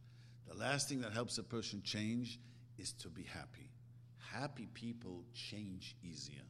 [0.47, 2.39] The last thing that helps a person change
[2.79, 3.71] is to be happy.
[4.19, 6.43] Happy people change easier.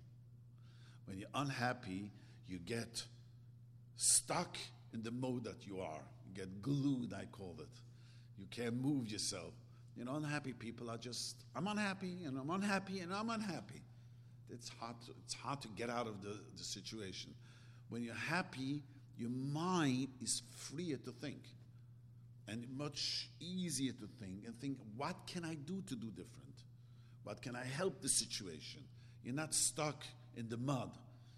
[1.04, 2.10] When you're unhappy,
[2.48, 3.04] you get
[3.96, 4.56] stuck
[4.92, 6.02] in the mode that you are.
[6.26, 7.80] You get glued, I call it.
[8.38, 9.52] You can't move yourself.
[9.96, 13.82] You know, unhappy people are just, I'm unhappy and I'm unhappy and I'm unhappy.
[14.50, 17.34] It's hard to, it's hard to get out of the, the situation.
[17.88, 18.82] When you're happy,
[19.16, 21.42] your mind is freer to think
[22.48, 26.62] and much easier to think and think, what can I do to do different?
[27.24, 28.82] What can I help the situation?
[29.24, 30.04] You're not stuck
[30.36, 30.90] in the mud.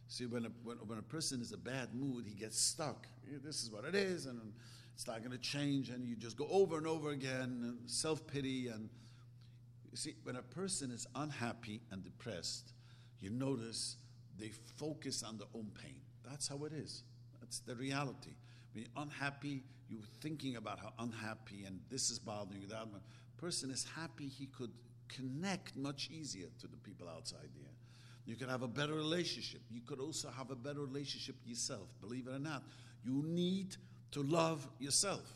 [0.08, 3.06] See, when a, when, when a person is a bad mood, he gets stuck.
[3.44, 4.40] This is what it is, and
[4.94, 8.68] it's not going to change, and you just go over and over again, self pity.
[8.68, 8.88] And
[9.90, 12.72] you see, when a person is unhappy and depressed,
[13.20, 13.96] you notice
[14.38, 16.00] they focus on their own pain.
[16.28, 17.02] That's how it is.
[17.40, 18.36] That's the reality.
[18.72, 22.68] When you're unhappy, you're thinking about how unhappy and this is bothering you.
[22.68, 22.86] That
[23.36, 24.72] person is happy, he could
[25.08, 27.72] connect much easier to the people outside there.
[28.28, 29.62] You could have a better relationship.
[29.70, 31.88] You could also have a better relationship yourself.
[31.98, 32.62] Believe it or not,
[33.02, 33.74] you need
[34.10, 35.32] to love yourself.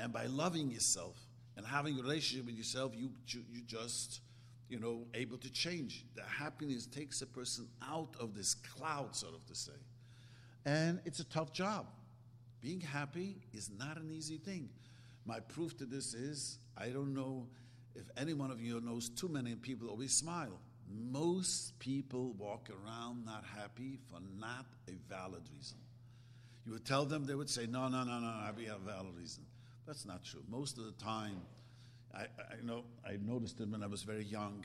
[0.00, 1.16] And by loving yourself
[1.56, 4.22] and having a relationship with yourself, you, you just,
[4.68, 6.04] you know, able to change.
[6.16, 9.78] The happiness takes a person out of this cloud, sort of to say.
[10.66, 11.86] And it's a tough job.
[12.62, 14.70] Being happy is not an easy thing.
[15.24, 17.46] My proof to this is I don't know
[17.94, 20.58] if any one of you knows too many people always smile.
[20.88, 25.78] Most people walk around not happy for not a valid reason.
[26.66, 29.14] You would tell them, they would say, No, no, no, no, I have a valid
[29.16, 29.44] reason.
[29.86, 30.42] That's not true.
[30.48, 31.42] Most of the time,
[32.14, 34.64] I, I know I noticed it when I was very young.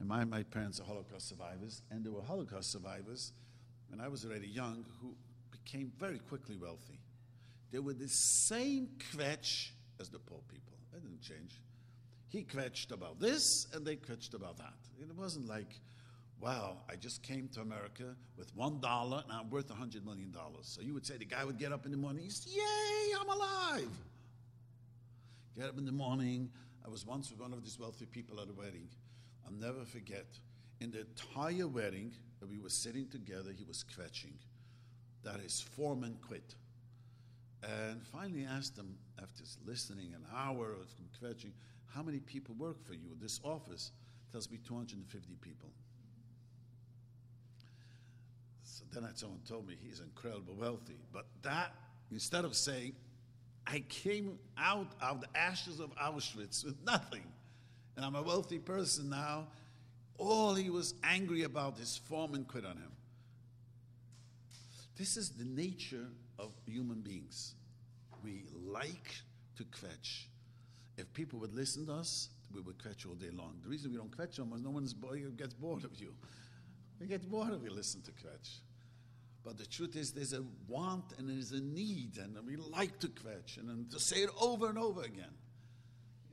[0.00, 3.32] And my, my parents are Holocaust survivors, and there were Holocaust survivors
[3.88, 5.14] when I was already young who
[5.50, 6.98] became very quickly wealthy.
[7.70, 10.72] They were the same kvetch as the poor people.
[10.92, 11.60] That didn't change.
[12.30, 14.74] He kvetched about this, and they kvetched about that.
[15.00, 15.80] It wasn't like,
[16.40, 20.30] wow, I just came to America with one dollar and I'm worth a hundred million
[20.30, 20.66] dollars.
[20.66, 23.28] So you would say the guy would get up in the morning, he's, yay, I'm
[23.28, 23.90] alive.
[25.56, 26.50] Get up in the morning.
[26.86, 28.88] I was once with one of these wealthy people at a wedding.
[29.44, 30.26] I'll never forget.
[30.80, 34.32] In the entire wedding, that we were sitting together, he was kvetching
[35.22, 36.54] that his foreman quit.
[37.62, 40.88] And finally asked him, after listening an hour of
[41.20, 41.52] kvetching,
[41.94, 43.16] how many people work for you?
[43.20, 43.92] This office
[44.30, 45.68] tells me 250 people.
[48.62, 50.96] So then someone told me he's incredibly wealthy.
[51.12, 51.74] But that,
[52.12, 52.92] instead of saying,
[53.66, 57.24] I came out of the ashes of Auschwitz with nothing,
[57.96, 59.48] and I'm a wealthy person now,
[60.16, 62.92] all he was angry about, his foreman quit on him.
[64.96, 66.06] This is the nature
[66.38, 67.54] of human beings.
[68.22, 69.14] We like
[69.56, 70.24] to kvetch.
[71.00, 73.54] If people would listen to us, we would kvetch all day long.
[73.62, 74.84] The reason we don't kvetch them is no one
[75.36, 76.12] gets bored of you.
[77.00, 78.58] We get bored if we listen to kvetch.
[79.42, 83.08] But the truth is, there's a want and there's a need, and we like to
[83.08, 85.32] kvetch and to say it over and over again.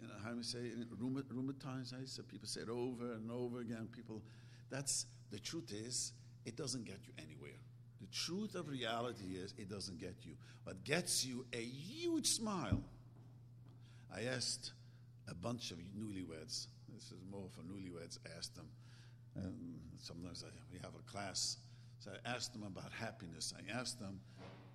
[0.02, 3.88] You know how we say I say people say it over and over again.
[3.96, 4.22] People,
[4.70, 6.12] that's the truth is,
[6.46, 7.58] it doesn't get you anywhere.
[8.02, 10.34] The truth of reality is it doesn't get you.
[10.66, 12.84] What gets you a huge smile.
[14.16, 14.72] I asked
[15.30, 16.68] a bunch of newlyweds.
[16.94, 18.18] This is more for newlyweds.
[18.26, 18.68] I asked them.
[19.36, 21.58] And sometimes I, we have a class.
[22.00, 23.54] So I asked them about happiness.
[23.58, 24.20] I asked them,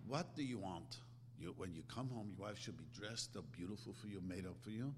[0.07, 0.99] what do you want?
[1.39, 4.47] You, when you come home, your wife should be dressed up, beautiful for you, made
[4.47, 4.95] up for you.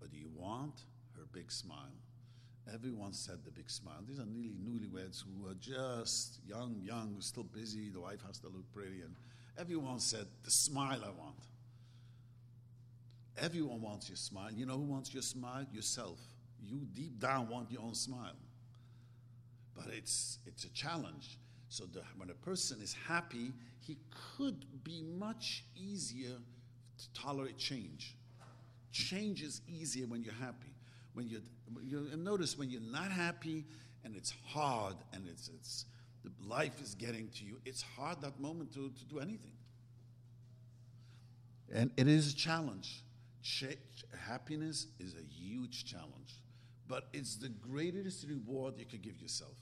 [0.00, 0.82] Or do you want
[1.16, 1.96] her big smile?
[2.72, 4.00] Everyone said the big smile.
[4.06, 7.88] These are nearly newlyweds who are just young, young, still busy.
[7.88, 9.00] The wife has to look pretty.
[9.00, 9.14] And
[9.58, 11.36] everyone said, The smile I want.
[13.40, 14.50] Everyone wants your smile.
[14.52, 15.64] You know who wants your smile?
[15.72, 16.18] Yourself.
[16.60, 18.36] You deep down want your own smile.
[19.74, 21.38] But it's, it's a challenge.
[21.68, 23.98] So the, when a person is happy, he
[24.36, 26.34] could be much easier
[26.98, 28.16] to tolerate change.
[28.90, 30.74] Change is easier when you're happy
[31.18, 31.42] when you
[31.82, 33.64] you notice when you're not happy
[34.04, 35.84] and it's hard and it's it's
[36.22, 39.52] the life is getting to you, it's hard that moment to, to do anything.
[41.72, 43.02] And it is a challenge.
[44.26, 46.42] Happiness is a huge challenge,
[46.86, 49.56] but it's the greatest reward you could give yourself.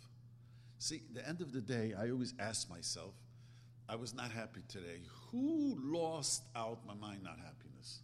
[0.79, 3.15] See, the end of the day, I always ask myself,
[3.89, 5.01] I was not happy today.
[5.31, 8.01] Who lost out my mind not happiness?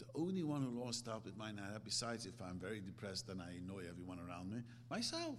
[0.00, 3.40] the only one who lost out with my night, besides if I'm very depressed and
[3.40, 5.36] I annoy everyone around me, myself.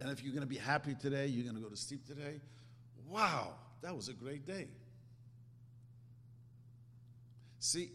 [0.00, 2.40] And if you're going to be happy today, you're going to go to sleep today,
[3.08, 4.68] wow, that was a great day.
[7.62, 7.92] See,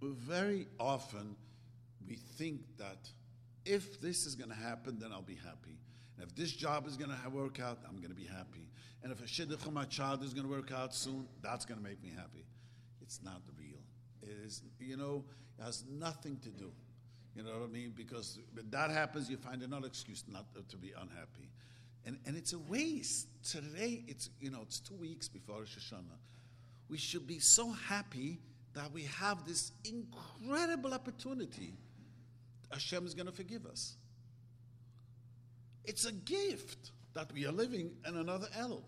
[0.00, 1.36] very often
[2.08, 3.08] we think that
[3.64, 5.78] if this is going to happen, then I'll be happy.
[6.16, 8.68] And if this job is going to work out, I'm going to be happy.
[9.02, 11.84] And if a shidduch my child is going to work out soon, that's going to
[11.84, 12.44] make me happy
[13.12, 13.78] it's not real.
[14.22, 15.24] It is, you know,
[15.58, 16.72] it has nothing to do.
[17.36, 17.92] You know what I mean?
[17.94, 21.50] Because when that happens, you find another excuse not to be unhappy.
[22.06, 23.28] And, and it's a waste.
[23.42, 26.18] Today, it's, you know, it's two weeks before Rosh Hashanah.
[26.92, 28.38] We should be so happy
[28.74, 31.72] that we have this incredible opportunity.
[32.70, 33.96] Hashem is going to forgive us.
[35.86, 38.82] It's a gift that we are living in another Elul.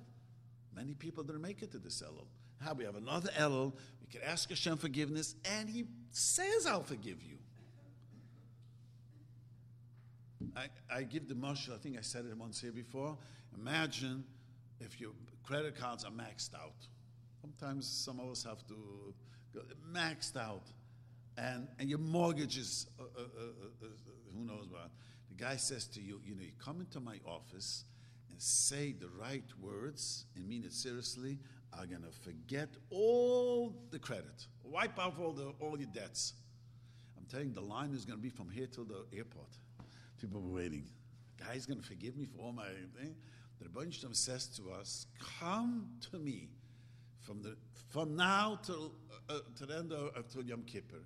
[0.76, 2.26] Many people didn't make it to this Elul.
[2.60, 7.22] How we have another Elul, we can ask Hashem forgiveness, and He says, I'll forgive
[7.22, 7.38] you.
[10.54, 13.16] I, I give the mushal, I think I said it once here before.
[13.58, 14.24] Imagine
[14.78, 16.86] if your credit cards are maxed out.
[17.44, 19.14] Sometimes some of us have to
[19.52, 19.60] go
[19.92, 20.62] maxed out.
[21.36, 23.86] And, and your mortgage is, uh, uh, uh,
[24.34, 24.90] who knows what.
[25.28, 27.84] The guy says to you, you know, you come into my office
[28.30, 31.38] and say the right words and mean it seriously,
[31.78, 36.32] I'm going to forget all the credit, wipe off all, the, all your debts.
[37.18, 39.50] I'm telling you, the line is going to be from here till the airport.
[40.18, 40.88] People were waiting.
[41.36, 42.68] The guy's going to forgive me for all my
[42.98, 43.14] thing.
[43.60, 46.48] The Rebbe says to us, Come to me
[47.24, 47.56] from, the,
[47.88, 48.92] from now till,
[49.28, 51.02] uh, to the end of, till Yom Kippur.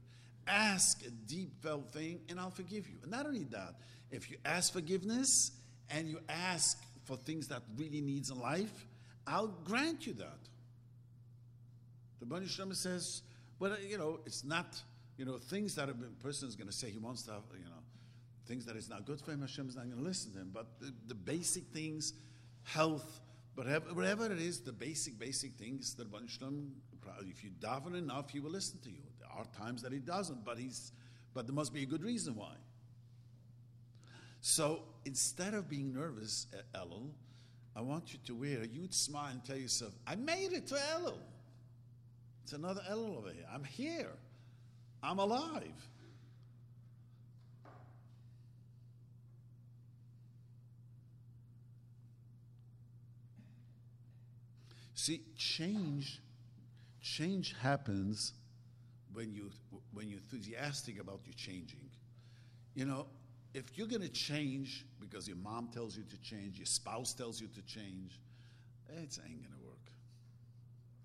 [0.47, 2.97] Ask a deep felt thing, and I'll forgive you.
[3.03, 3.75] And not only that,
[4.11, 5.53] if you ask forgiveness
[5.91, 8.87] and you ask for things that really needs in life,
[9.27, 10.39] I'll grant you that.
[12.21, 13.23] The Bani Shem says,
[13.59, 14.81] well, you know, it's not,
[15.17, 17.65] you know, things that a person is going to say he wants to have, you
[17.65, 17.71] know,
[18.47, 20.51] things that is not good for him, Hashem is not going to listen to him.
[20.53, 22.15] But the, the basic things,
[22.63, 23.21] health,
[23.59, 26.71] whatever, whatever it is, the basic, basic things that Shem,
[27.23, 29.03] if you daven enough, he will listen to you.
[29.19, 30.93] There are times that he doesn't, but he's,
[31.35, 32.55] but there must be a good reason why.
[34.41, 37.11] So instead of being nervous Elul,
[37.75, 40.77] I want you to wear a huge smile and tell yourself, I made it to
[40.77, 41.19] Elul.
[42.45, 43.47] It's another Elul over here.
[43.53, 44.13] I'm here.
[45.03, 45.89] I'm alive.
[54.99, 56.21] See, change,
[57.01, 58.33] change happens
[59.13, 59.53] when you
[59.93, 61.89] when you're enthusiastic about your changing.
[62.75, 63.07] You know,
[63.55, 67.41] if you're going to change because your mom tells you to change, your spouse tells
[67.41, 68.19] you to change,
[68.89, 69.93] it ain't going to work.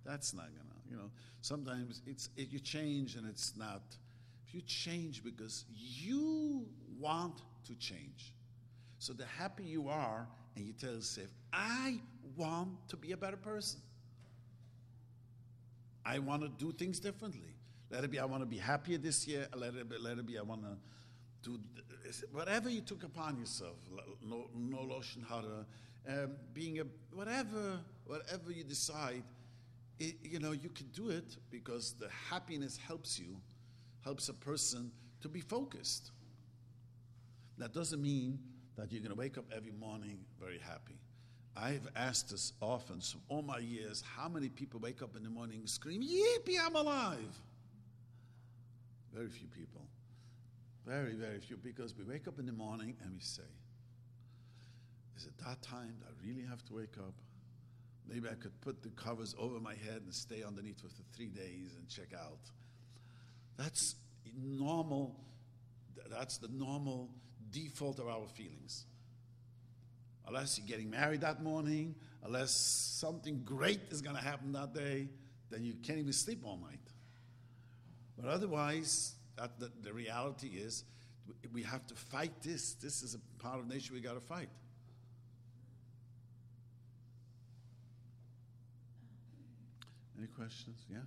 [0.03, 3.83] That's not going to, you know, sometimes it's, it, you change and it's not.
[4.47, 6.65] If you change because you
[6.99, 8.33] want to change,
[8.97, 11.99] so the happier you are, and you tell yourself, I
[12.35, 13.79] want to be a better person.
[16.05, 17.55] I want to do things differently.
[17.89, 19.47] Let it be, I want to be happier this year.
[19.55, 20.77] Let it be, let it be I want to
[21.43, 21.59] do
[22.31, 23.75] whatever you took upon yourself,
[24.21, 25.65] no, no loshen hara,
[26.07, 26.83] um, being a
[27.13, 29.23] whatever, whatever you decide,
[29.99, 33.37] it, you know, you can do it because the happiness helps you,
[34.03, 34.91] helps a person
[35.21, 36.11] to be focused.
[37.57, 38.39] That doesn't mean
[38.77, 40.97] that you're going to wake up every morning very happy.
[41.55, 42.99] I've asked this often,
[43.29, 46.75] all my years, how many people wake up in the morning and scream, Yippee, I'm
[46.75, 47.39] alive?
[49.13, 49.81] Very few people.
[50.85, 53.43] Very, very few, because we wake up in the morning and we say,
[55.15, 57.13] Is it that time that I really have to wake up?
[58.09, 61.75] Maybe I could put the covers over my head and stay underneath for three days
[61.77, 62.39] and check out.
[63.57, 63.95] That's
[64.35, 65.15] normal.
[66.09, 67.09] That's the normal
[67.53, 68.85] default of our feelings.
[70.27, 75.07] Unless you're getting married that morning, unless something great is going to happen that day,
[75.49, 76.79] then you can't even sleep all night.
[78.17, 80.83] But otherwise, that, the, the reality is
[81.51, 82.73] we have to fight this.
[82.73, 84.49] This is a part of nature we got to fight.
[90.17, 90.85] Any questions?
[90.89, 90.99] Yeah?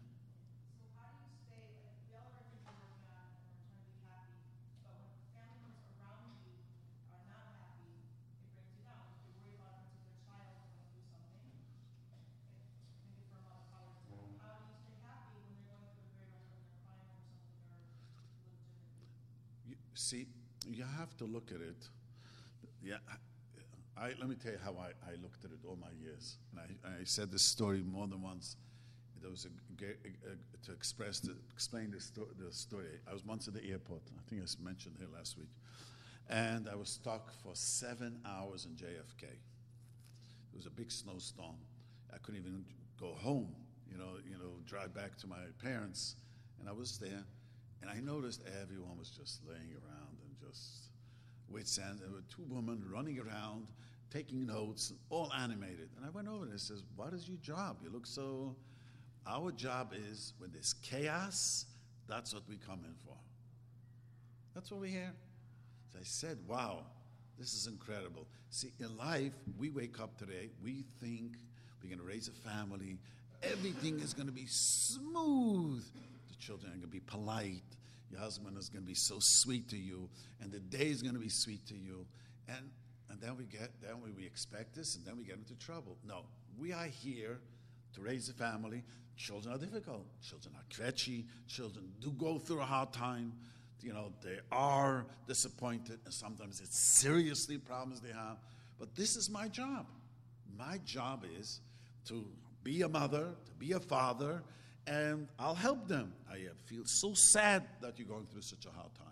[19.98, 20.26] See,
[20.68, 21.88] you have to look at it.
[22.82, 22.96] Yeah,
[23.96, 26.36] I, let me tell you how I, I looked at it all my years.
[26.52, 28.56] And I, I said this story more than once.
[29.20, 29.88] There was a, a,
[30.32, 32.86] a, to express the, explain the, sto- the story.
[33.08, 34.02] I was once at the airport.
[34.18, 35.50] I think I mentioned here last week,
[36.28, 39.22] and I was stuck for seven hours in JFK.
[39.24, 41.56] It was a big snowstorm.
[42.12, 42.64] I couldn't even
[43.00, 43.54] go home.
[43.90, 46.16] You know, you know, drive back to my parents,
[46.60, 47.24] and I was there.
[47.80, 50.85] And I noticed everyone was just laying around and just
[51.50, 52.00] with sand.
[52.00, 53.66] There were two women running around,
[54.10, 55.90] taking notes, all animated.
[55.96, 57.78] And I went over and I says, What is your job?
[57.82, 58.56] You look so.
[59.28, 61.66] Our job is when there's chaos,
[62.08, 63.16] that's what we come in for.
[64.54, 65.12] That's what we're here.
[65.92, 66.84] So I said, Wow,
[67.38, 68.26] this is incredible.
[68.50, 71.36] See, in life, we wake up today, we think
[71.82, 72.98] we're going to raise a family,
[73.42, 75.84] everything is going to be smooth
[76.28, 77.62] The children are going to be polite.
[78.10, 80.08] Your husband is going to be so sweet to you,
[80.40, 82.06] and the day is going to be sweet to you.
[82.48, 82.70] And
[83.10, 85.96] and then we get then we, we expect this, and then we get into trouble.
[86.06, 86.26] No,
[86.58, 87.40] we are here
[87.94, 88.84] to raise a family.
[89.16, 90.06] Children are difficult.
[90.22, 91.24] Children are kvetchy.
[91.48, 93.32] Children do go through a hard time.
[93.80, 98.38] You know, they are disappointed, and sometimes it's seriously problems they have.
[98.78, 99.86] But this is my job.
[100.56, 101.60] My job is
[102.06, 102.26] to
[102.62, 104.42] be a mother, to be a father,
[104.86, 106.12] and I'll help them.
[106.30, 109.06] I uh, feel so sad that you're going through such a hard time.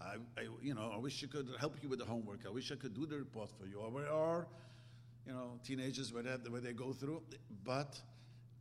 [0.00, 2.40] I, I, you know, I wish I could help you with the homework.
[2.46, 3.78] I wish I could do the report for you.
[3.78, 4.46] Or, or
[5.26, 7.22] you know, teenagers where they, where they go through.
[7.64, 8.00] But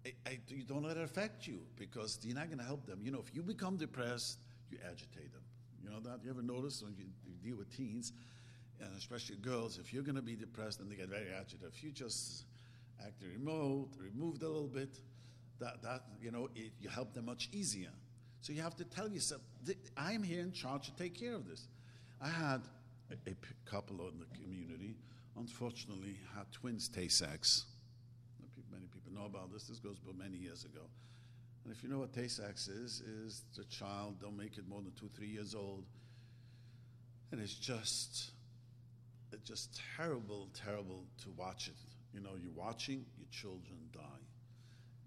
[0.06, 3.00] I, I, you don't let it affect you because you're not going to help them.
[3.04, 4.40] You know, if you become depressed,
[4.72, 5.44] you agitate them.
[5.84, 6.24] You know that?
[6.24, 8.14] You ever notice when you, you deal with teens,
[8.82, 11.84] and especially girls, if you're going to be depressed and they get very agitated, if
[11.84, 12.46] you just
[13.06, 15.00] act remote, removed a little bit,
[15.60, 17.90] that, that you know, it, you help them much easier.
[18.42, 19.42] So you have to tell yourself,
[19.96, 21.68] I'm here in charge to take care of this.
[22.22, 22.62] I had
[23.12, 23.36] a, a
[23.70, 24.96] couple in the community,
[25.38, 27.66] unfortunately, had twins Tay-Sachs.
[28.72, 29.64] Many people know about this.
[29.68, 30.82] This goes back many years ago.
[31.64, 34.92] And if you know what Tay-Sachs is, is the child don't make it more than
[34.94, 35.84] two, three years old,
[37.32, 38.32] and it's just,
[39.34, 41.76] it's just terrible, terrible to watch it.
[42.14, 44.27] You know, you're watching your children die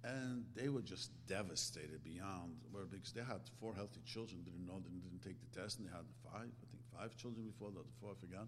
[0.03, 4.81] and they were just devastated beyond where because they had four healthy children didn't know
[4.81, 7.81] didn't, didn't take the test and they had five i think five children before the
[7.81, 8.47] other four i forgot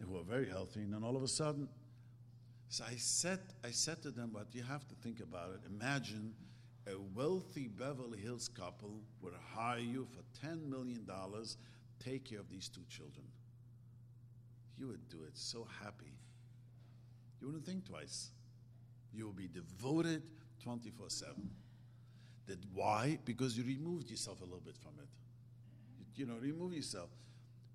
[0.00, 0.80] who were very healthy.
[0.80, 1.68] And then all of a sudden
[2.68, 5.60] so i said i said to them but you have to think about it.
[5.68, 6.34] Imagine
[6.86, 11.06] a wealthy beverly hills couple would hire you for $10 million
[12.02, 13.26] take care of these two children.
[14.76, 16.14] You would do it so happy.
[17.40, 18.30] You wouldn't think twice.
[19.12, 20.22] You will be devoted
[20.62, 21.34] 24 7.
[22.46, 23.18] That why?
[23.24, 25.08] Because you removed yourself a little bit from it.
[25.98, 27.10] You, you know, remove yourself.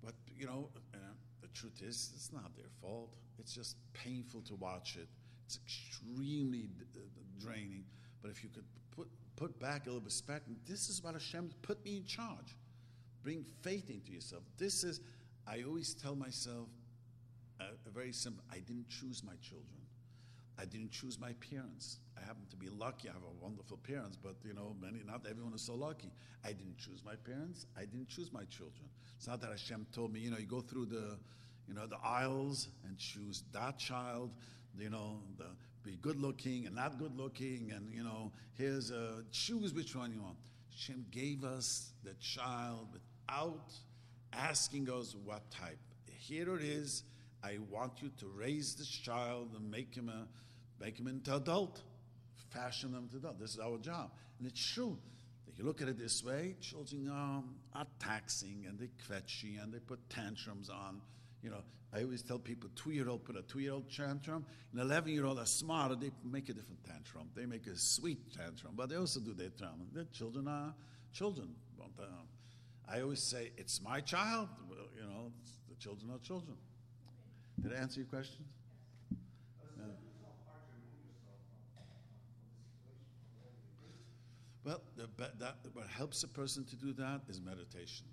[0.02, 0.98] But, you know, uh,
[1.40, 3.14] the truth is, it's not their fault.
[3.38, 5.08] It's just painful to watch it.
[5.46, 7.00] It's extremely d- d-
[7.40, 7.84] draining.
[8.20, 8.64] But if you could
[8.94, 12.56] put, put back a little perspective, this is what Hashem put me in charge.
[13.22, 14.42] Bring faith into yourself.
[14.58, 15.00] This is,
[15.46, 16.68] I always tell myself,
[17.60, 17.64] uh,
[17.94, 19.83] very simple I didn't choose my children.
[20.58, 21.98] I didn't choose my parents.
[22.16, 23.08] I happen to be lucky.
[23.08, 26.10] I have a wonderful parents, but you know, many not everyone is so lucky.
[26.44, 27.66] I didn't choose my parents.
[27.76, 28.88] I didn't choose my children.
[29.16, 31.18] It's not that Hashem told me, you know, you go through the,
[31.66, 34.30] you know, the aisles and choose that child.
[34.78, 35.46] You know, the,
[35.84, 40.12] be good looking and not good looking, and you know, here's a choose which one
[40.12, 40.36] you want.
[40.70, 43.72] Hashem gave us the child without
[44.32, 45.78] asking us what type.
[46.06, 47.04] Here it is.
[47.44, 50.26] I want you to raise this child and make him a
[50.82, 51.82] make him into adult
[52.50, 53.38] fashion them to adult.
[53.38, 54.10] This is our job.
[54.38, 54.96] And it's true.
[55.46, 59.72] If you look at it this way, children um, are taxing and they kvetchy and
[59.72, 61.00] they put tantrums on.
[61.42, 65.94] You know, I always tell people two-year-old put a two-year-old tantrum, an eleven-year-old are smarter.
[65.94, 67.28] They make a different tantrum.
[67.36, 69.88] They make a sweet tantrum, but they also do their tantrum.
[69.92, 70.74] Their children are
[71.12, 71.54] children.
[71.80, 72.04] Uh,
[72.88, 74.48] I always say it's my child.
[74.68, 75.32] Well, you know,
[75.68, 76.56] the children are children.
[77.62, 78.44] Did I answer your question?
[84.64, 88.06] Well, the, that, what helps a person to do that is meditation.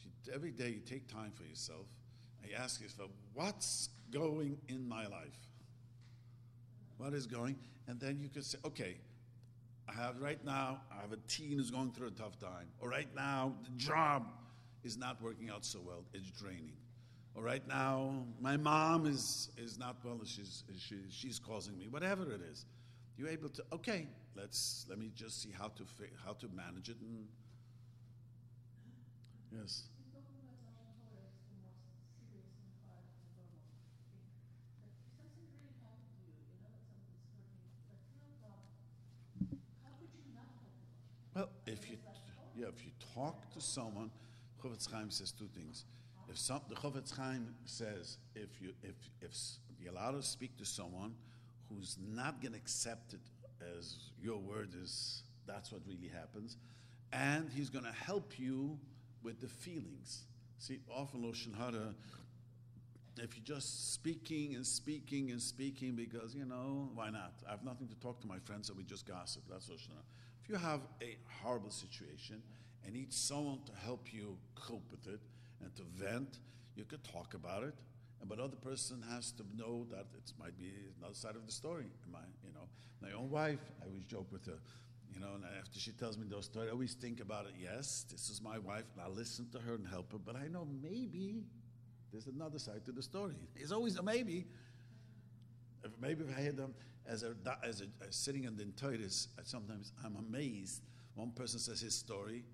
[0.00, 1.86] You, every day you take time for yourself
[2.40, 5.38] and you ask yourself, what's going in my life?
[6.98, 7.56] What is going?
[7.88, 8.98] And then you can say, okay,
[9.88, 12.68] I have right now, I have a teen who's going through a tough time.
[12.78, 14.28] Or right now, the job
[14.84, 16.76] is not working out so well, it's draining.
[17.34, 22.30] Or right now, my mom is, is not well, she's, she, she's causing me, whatever
[22.30, 22.66] it is.
[23.16, 24.06] You're able to, okay,
[24.36, 25.84] let's let me just see how to
[26.24, 27.26] how to manage it and
[29.50, 29.84] yes
[41.34, 41.96] well if you
[42.56, 44.10] yeah if you talk to someone
[44.62, 45.84] Chofetz Chaim says two things
[46.32, 49.32] if some, the Chofetz Chaim says if you if if
[49.78, 51.14] you're allowed to speak to someone
[51.68, 53.20] who's not going to accept it
[53.78, 56.56] as your word is that's what really happens.
[57.12, 58.78] And he's going to help you
[59.22, 60.22] with the feelings.
[60.58, 61.94] See, often Loshen Hara,
[63.18, 67.34] if you're just speaking and speaking and speaking because, you know, why not?
[67.46, 69.42] I have nothing to talk to my friends, so we just gossip.
[69.50, 70.04] That's Loshen Hara.
[70.42, 72.42] If you have a horrible situation
[72.84, 75.20] and need someone to help you cope with it
[75.62, 76.38] and to vent,
[76.74, 77.74] you could talk about it
[78.28, 81.86] but other person has to know that it might be another side of the story.
[82.10, 82.68] My, you know,
[83.00, 84.58] my own wife, I always joke with her,
[85.12, 87.52] you know, and after she tells me those stories, I always think about it.
[87.60, 90.48] Yes, this is my wife, and I listen to her and help her, but I
[90.48, 91.42] know maybe
[92.12, 93.34] There's another side to the story.
[93.56, 94.46] It's always a maybe.
[95.82, 96.74] If, maybe if I had them
[97.06, 97.34] as a,
[97.64, 98.66] as a as sitting in the
[99.44, 100.82] sometimes I'm amazed.
[101.14, 102.44] One person says his story,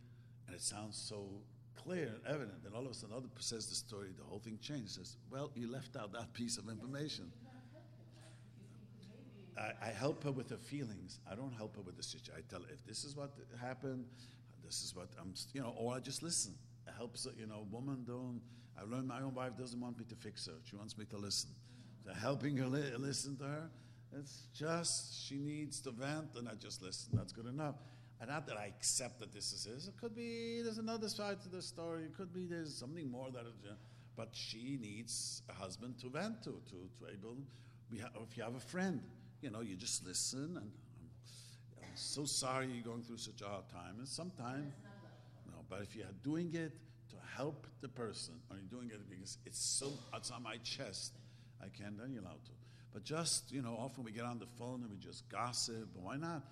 [0.47, 1.43] and it sounds so
[1.85, 2.63] clear and evident.
[2.65, 4.95] Then all of a sudden, person says the story, the whole thing changes.
[4.95, 7.31] Says, well, you left out that piece of information.
[9.57, 11.19] I, I, help her with her feelings.
[11.31, 12.35] I don't help her with the situation.
[12.39, 14.05] I tell her if this is what happened,
[14.65, 16.55] this is what I'm, you know, or I just listen.
[16.87, 18.41] It helps, her, you know, woman don't.
[18.79, 20.53] I learned my own wife doesn't want me to fix her.
[20.65, 21.51] She wants me to listen.
[22.05, 23.71] So helping her li- listen to her,
[24.17, 27.11] it's just she needs to vent, and I just listen.
[27.13, 27.75] That's good enough.
[28.21, 29.87] And not that I accept that this is his.
[29.87, 32.05] It could be there's another side to the story.
[32.05, 33.45] It could be there's something more that.
[34.17, 37.37] But she needs a husband to vent to, to, to able.
[37.91, 39.01] We have, if you have a friend,
[39.41, 40.73] you know, you just listen and I'm,
[41.81, 43.95] I'm so sorry you're going through such a hard time.
[43.99, 44.73] And sometimes,
[45.47, 46.73] no, but if you're doing it
[47.11, 51.15] to help the person, or you're doing it because it's so, it's on my chest,
[51.63, 52.53] I can't, then you're allowed to.
[52.93, 56.03] But just, you know, often we get on the phone and we just gossip, but
[56.03, 56.43] why not?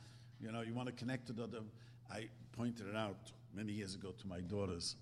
[0.40, 1.60] You know, you want to connect to the other.
[2.10, 4.96] I pointed it out many years ago to my daughters.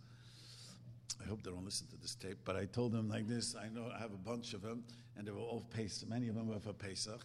[1.22, 3.54] I hope they don't listen to this tape, but I told them like this.
[3.54, 4.84] I know I have a bunch of them,
[5.16, 6.08] and they were all Pesach.
[6.08, 7.24] Many of them were for Pesach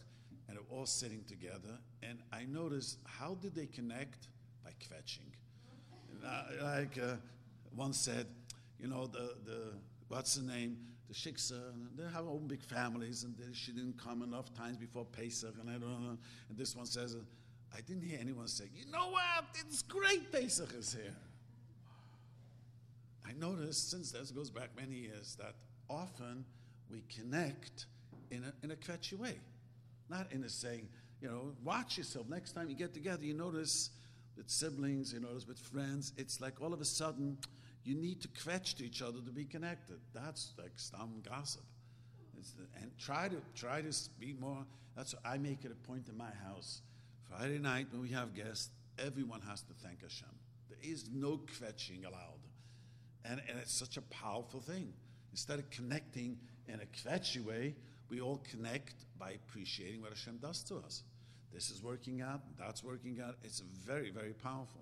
[0.49, 1.78] and they're all sitting together.
[2.01, 4.28] And I noticed how did they connect?
[4.64, 5.30] By kvetching.
[6.62, 7.16] Like uh,
[7.76, 8.26] one said,
[8.80, 9.74] you know, the, the
[10.10, 10.78] what's the name?
[11.07, 11.60] The shiksa,
[11.95, 15.70] they have own big families, and they, she didn't come enough times before Pesach, and
[15.70, 16.18] I don't know.
[16.49, 17.16] And this one says,
[17.76, 19.45] I didn't hear anyone say, you know what?
[19.55, 21.15] It's great Pesach is here.
[23.28, 25.53] I noticed, since this goes back many years, that
[25.89, 26.45] often
[26.89, 27.86] we connect
[28.32, 29.36] in a, in a kvetchy way.
[30.09, 30.89] Not in a saying,
[31.22, 32.28] you know, watch yourself.
[32.28, 33.91] Next time you get together, you notice
[34.36, 37.38] with siblings, you notice with friends, it's like all of a sudden
[37.84, 39.97] you need to kvetch to each other to be connected.
[40.13, 41.63] That's like stam gossip.
[42.57, 44.65] The, and try to try to be more.
[44.95, 46.82] That's what I make it a point in my house.
[47.30, 50.30] Friday night when we have guests, everyone has to thank Hashem.
[50.67, 52.41] There is no kvetching allowed,
[53.23, 54.93] and and it's such a powerful thing.
[55.32, 57.75] Instead of connecting in a kvetchy way,
[58.09, 61.03] we all connect by appreciating what Hashem does to us.
[61.53, 63.36] This is working out, that's working out.
[63.43, 64.82] It's very, very powerful.